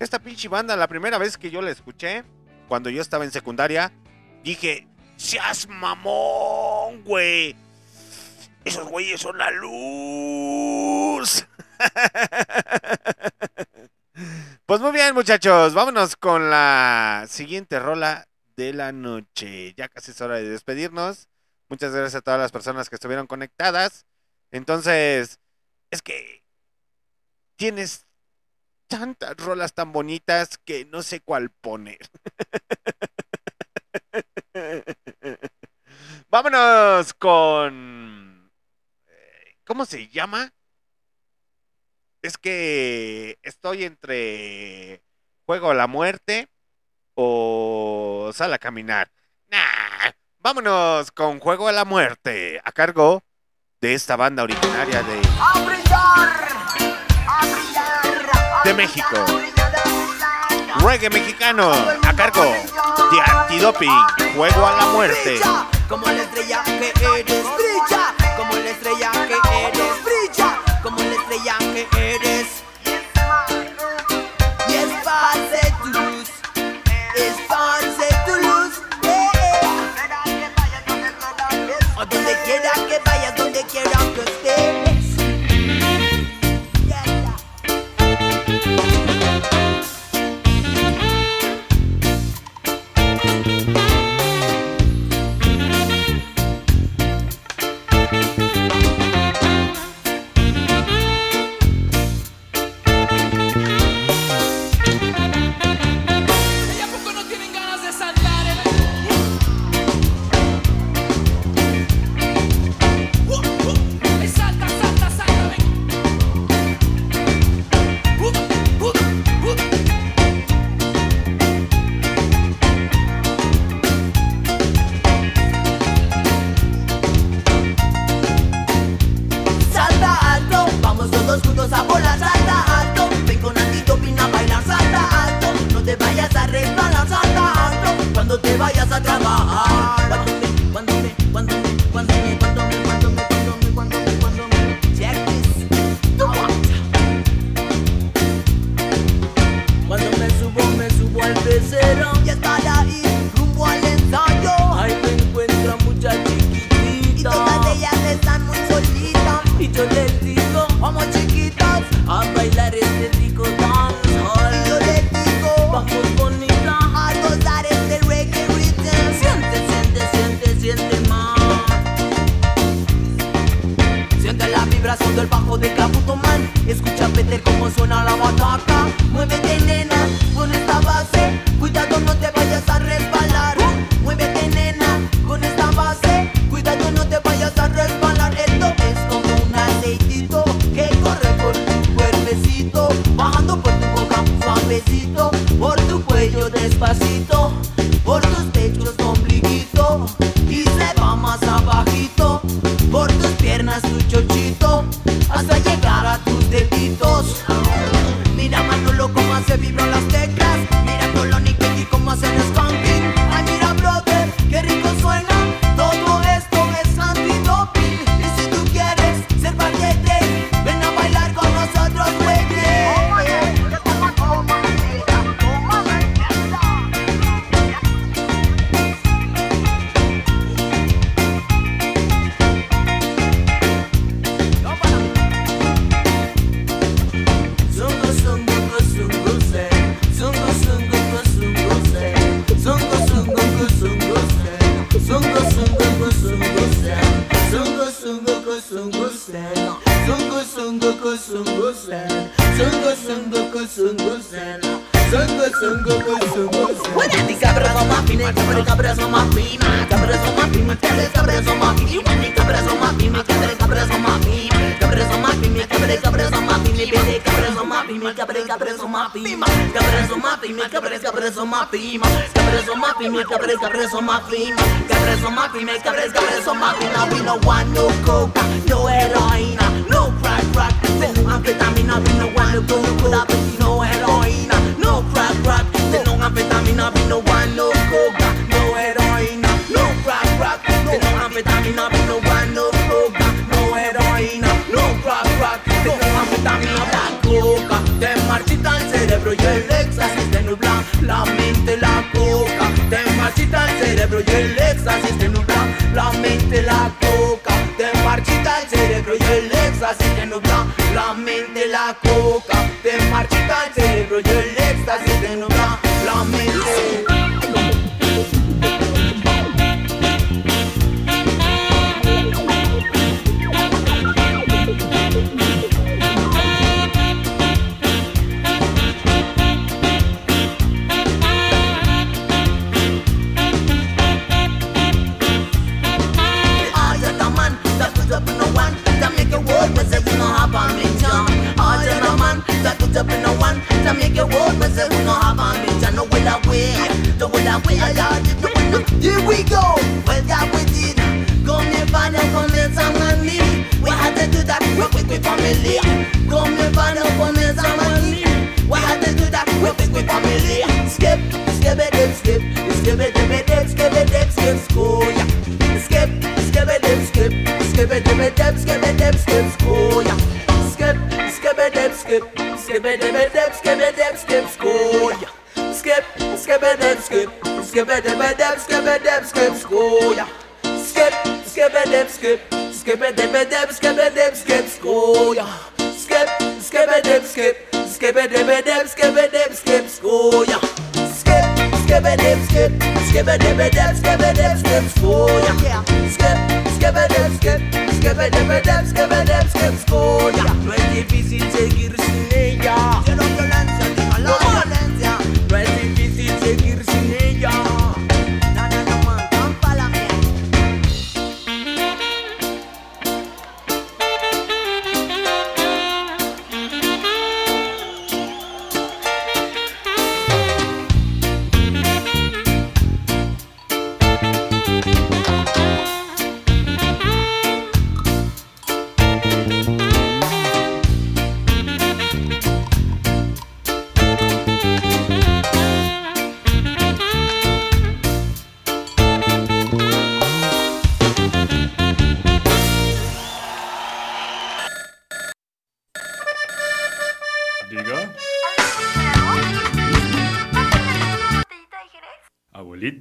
[0.00, 2.24] Esta pinche banda, la primera vez que yo la escuché,
[2.68, 3.92] cuando yo estaba en secundaria,
[4.42, 7.54] dije, seas mamón, güey.
[8.64, 11.46] Esos güeyes son la luz.
[14.66, 19.74] pues muy bien, muchachos, vámonos con la siguiente rola de la noche.
[19.74, 21.28] Ya casi es hora de despedirnos.
[21.68, 24.06] Muchas gracias a todas las personas que estuvieron conectadas.
[24.50, 25.38] Entonces,
[25.90, 26.42] es que
[27.56, 28.06] tienes
[28.88, 31.98] tantas rolas tan bonitas que no sé cuál poner.
[36.30, 38.50] Vámonos con...
[39.06, 40.52] eh, ¿Cómo se llama?
[42.22, 45.02] Es que estoy entre
[45.44, 46.48] Juego a la Muerte
[47.16, 49.10] o Sal a Caminar.
[49.48, 53.24] Nah, vámonos con Juego a la Muerte a cargo
[53.80, 55.20] de esta banda originaria de,
[58.64, 59.26] de México.
[60.80, 63.90] Reggae mexicano a cargo de Antidoping.
[64.36, 65.40] Juego a la Muerte.
[65.88, 68.14] Como la estrella que eres, brilla.
[68.36, 69.21] Como la estrella
[71.76, 72.21] in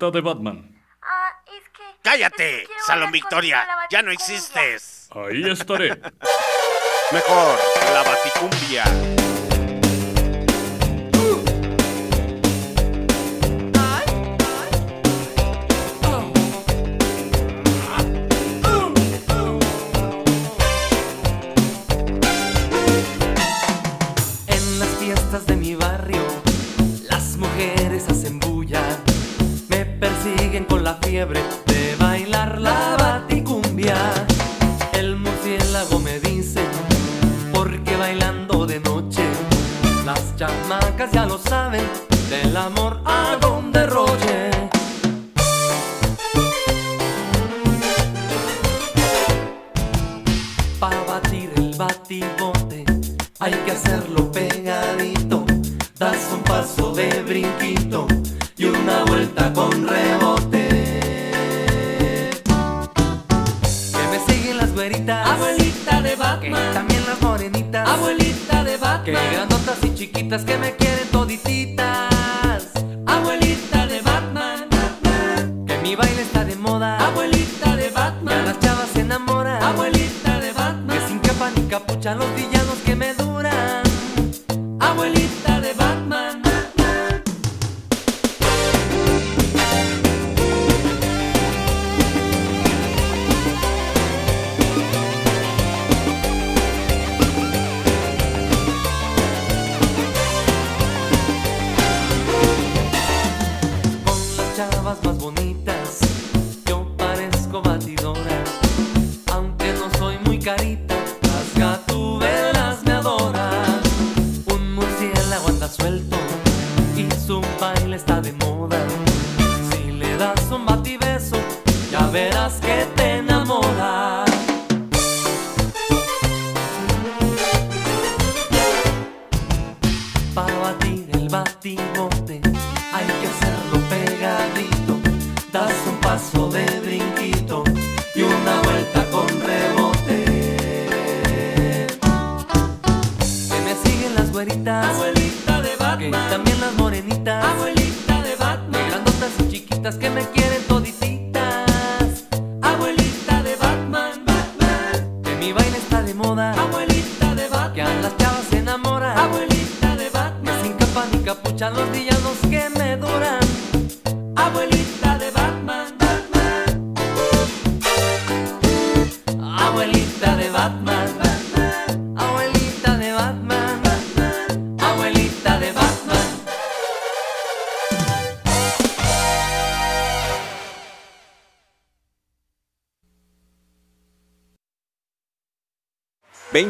[0.09, 0.83] de Batman.
[1.03, 1.83] Ah, es que.
[2.01, 2.63] ¡Cállate!
[2.63, 5.09] Es Salón Victoria, ya no existes.
[5.11, 5.89] Ahí estaré.
[7.11, 7.59] Mejor,
[7.93, 8.83] la baticumbia.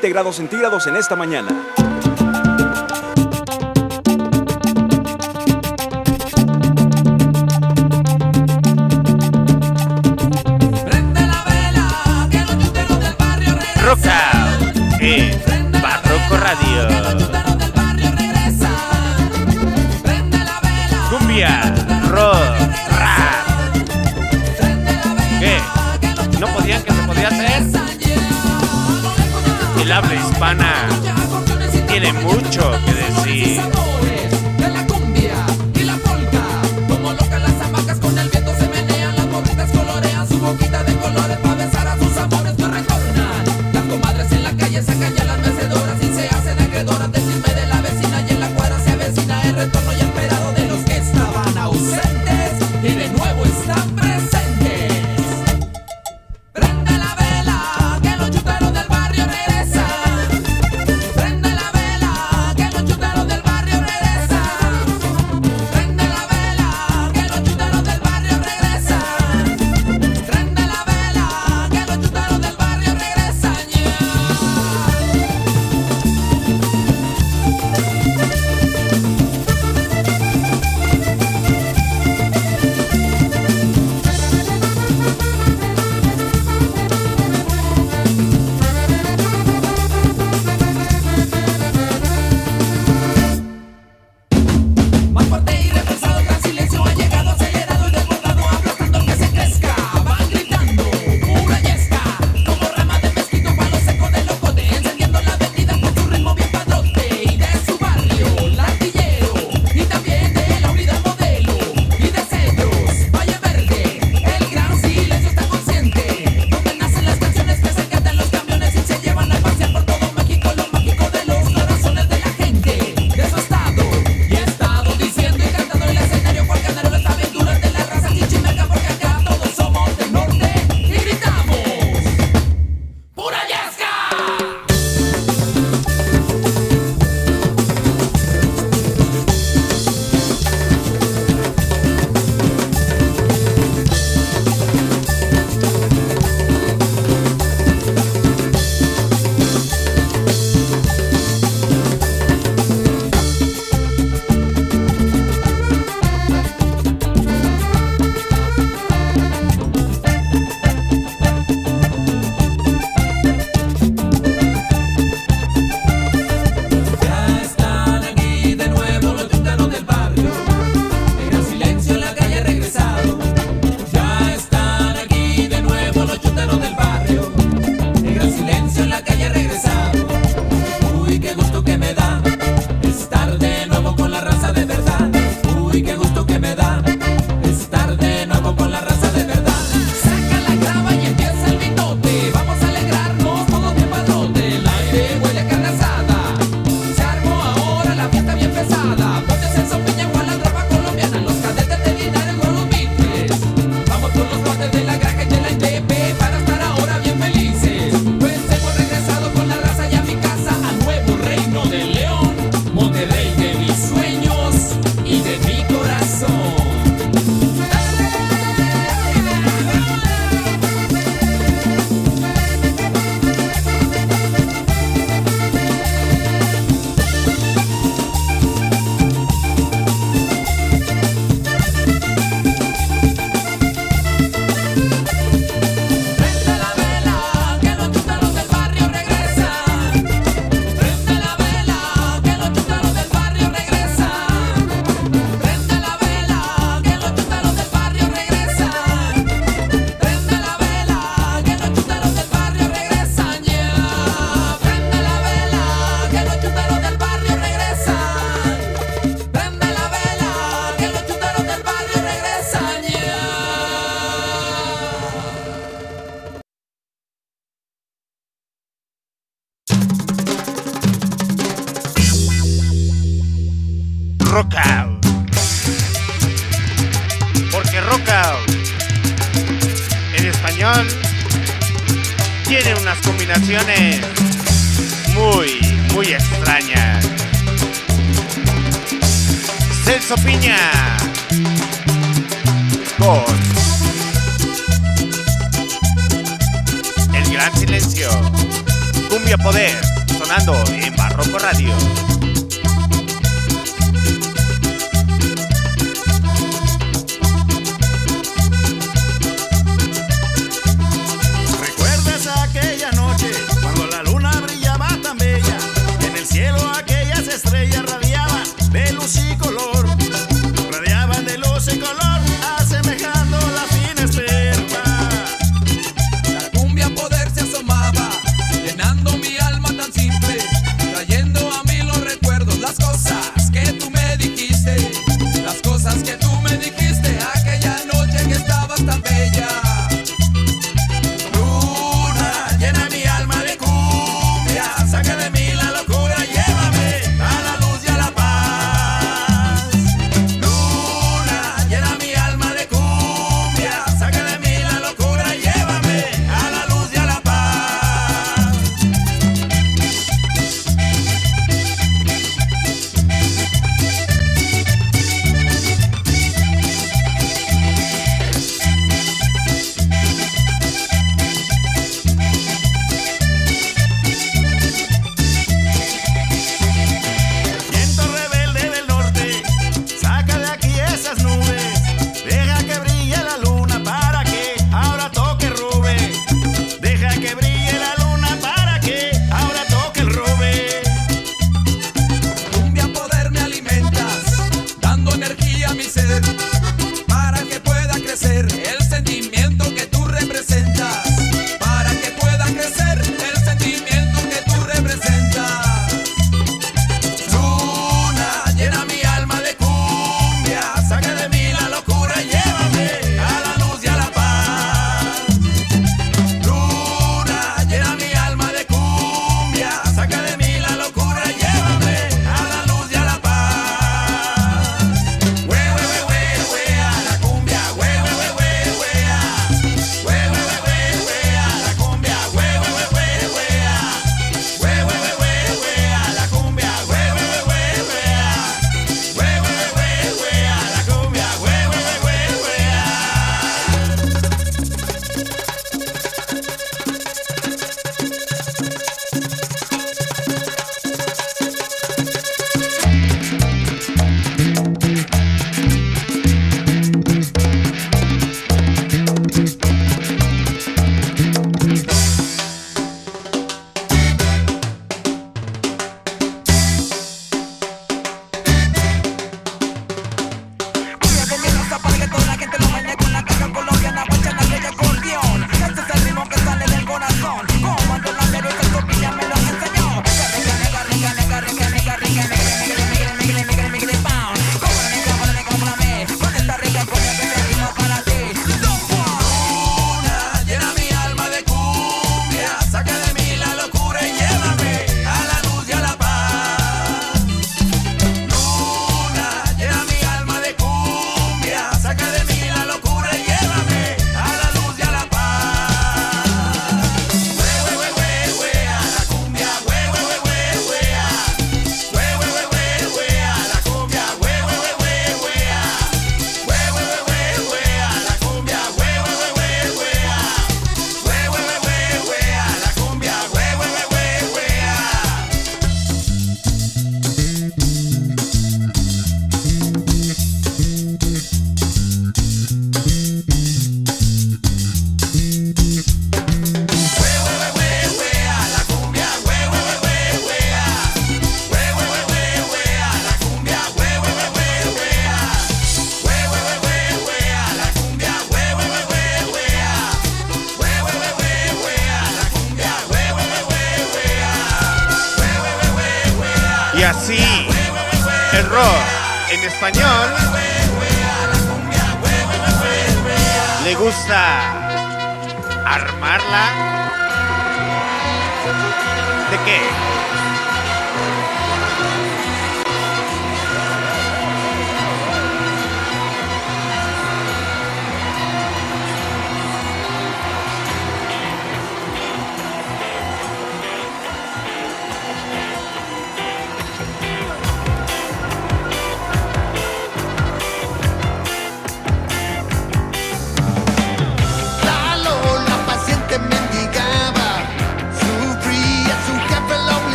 [0.00, 1.48] 20 grados centígrados en esta mañana.
[13.82, 14.30] Roca
[15.00, 16.97] en Barroco Radio.
[30.18, 30.88] hispana
[31.88, 33.77] tiene mucho que decir.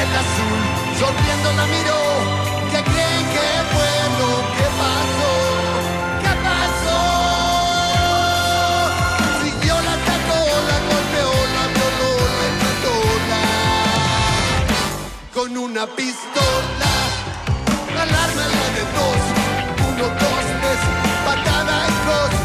[0.00, 0.60] maleta azul,
[0.98, 1.98] sonriendo la miro,
[2.70, 3.90] ¿Qué creen que fue
[4.56, 5.32] ¿Qué pasó,
[6.22, 7.00] ¿qué pasó?
[9.42, 12.96] Siguió la atacó, la golpeó, la violó, la mató,
[15.34, 16.92] con una pistola,
[18.02, 19.22] alarma la de dos,
[19.88, 20.80] uno, dos, tres,
[21.26, 22.39] patada y dos.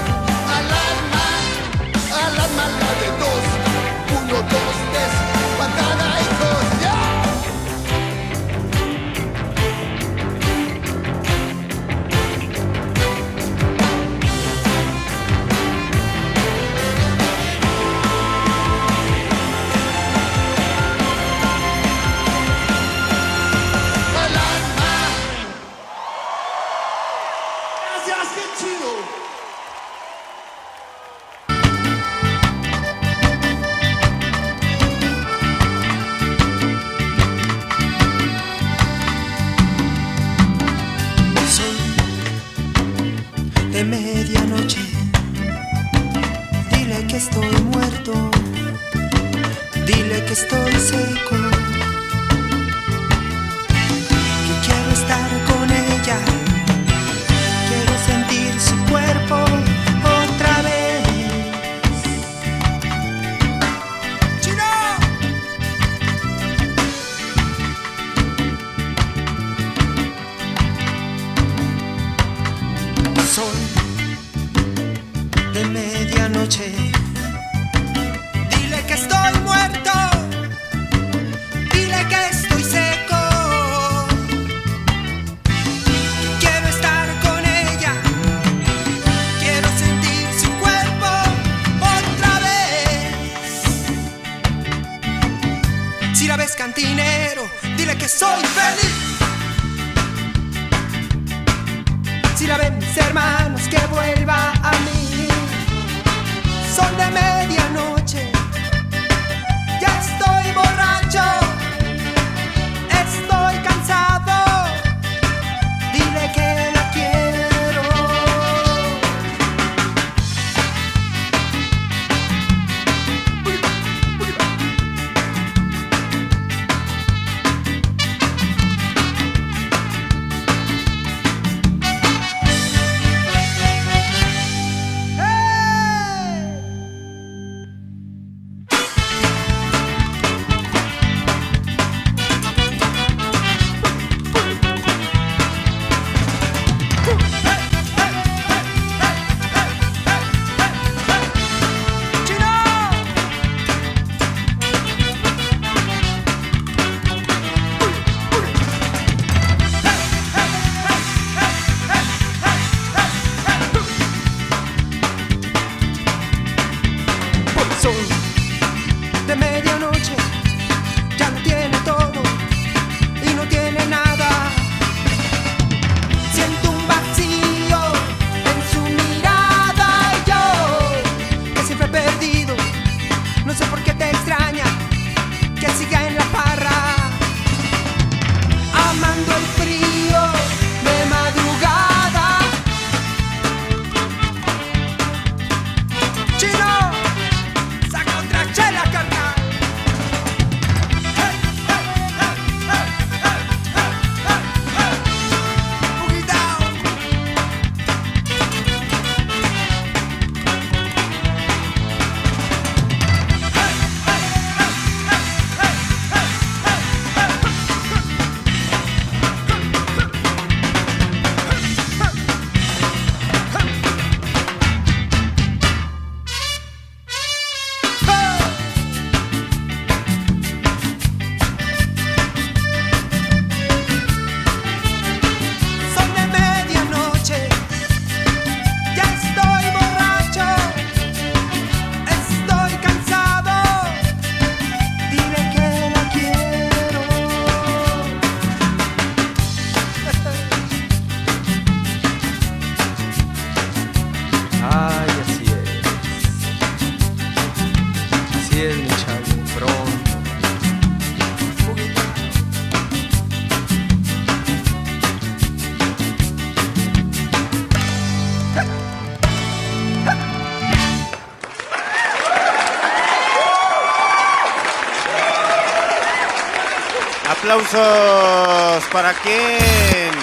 [278.95, 280.13] Para quién?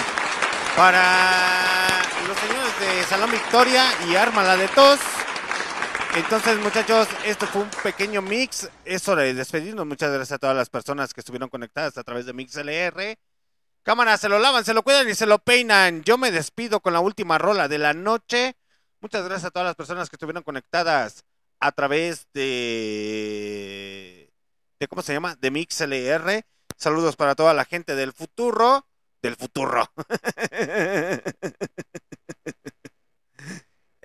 [0.75, 4.99] Para los señores de Salón Victoria y Arma la de Tos.
[6.15, 8.67] Entonces, muchachos, esto fue un pequeño mix.
[8.83, 9.85] Es hora de despedirnos.
[9.85, 13.15] Muchas gracias a todas las personas que estuvieron conectadas a través de MixLR.
[13.83, 16.01] Cámara, se lo lavan, se lo cuidan y se lo peinan.
[16.01, 18.55] Yo me despido con la última rola de la noche.
[19.01, 21.23] Muchas gracias a todas las personas que estuvieron conectadas
[21.59, 24.33] a través de,
[24.79, 25.35] de ¿cómo se llama?
[25.35, 26.43] De MixLR.
[26.77, 28.87] Saludos para toda la gente del futuro,
[29.21, 29.89] del futuro.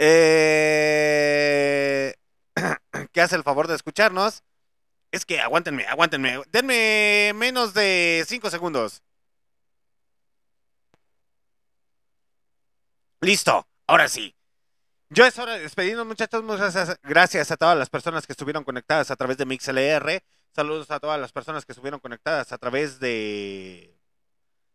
[0.00, 2.14] Eh,
[3.12, 4.44] que hace el favor de escucharnos.
[5.12, 6.40] Es que aguántenme, aguántenme.
[6.52, 9.02] Denme menos de 5 segundos.
[13.20, 14.34] Listo, ahora sí.
[15.10, 16.42] Yo es hora de despedirnos, muchachos.
[16.42, 20.22] Muchas gracias- gracias a todas las personas que estuvieron conectadas a través de MixLR.
[20.52, 23.96] Saludos a todas las personas que estuvieron conectadas a través de.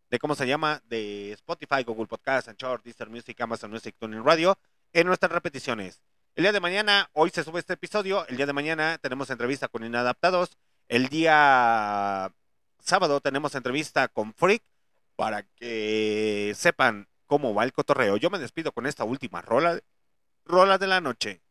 [0.09, 0.81] de ¿Cómo se llama?
[0.85, 4.57] De Spotify, Google Podcast, Anchor, Deezer Music, Amazon Music, Tuning Radio.
[4.93, 6.01] En nuestras repeticiones.
[6.35, 8.25] El día de mañana, hoy se sube este episodio.
[8.27, 10.57] El día de mañana tenemos entrevista con Inadaptados.
[10.87, 12.33] El día
[12.79, 14.63] sábado tenemos entrevista con Freak
[15.15, 18.17] para que sepan cómo va el cotorreo.
[18.17, 19.79] Yo me despido con esta última rola,
[20.45, 21.42] rola de la noche.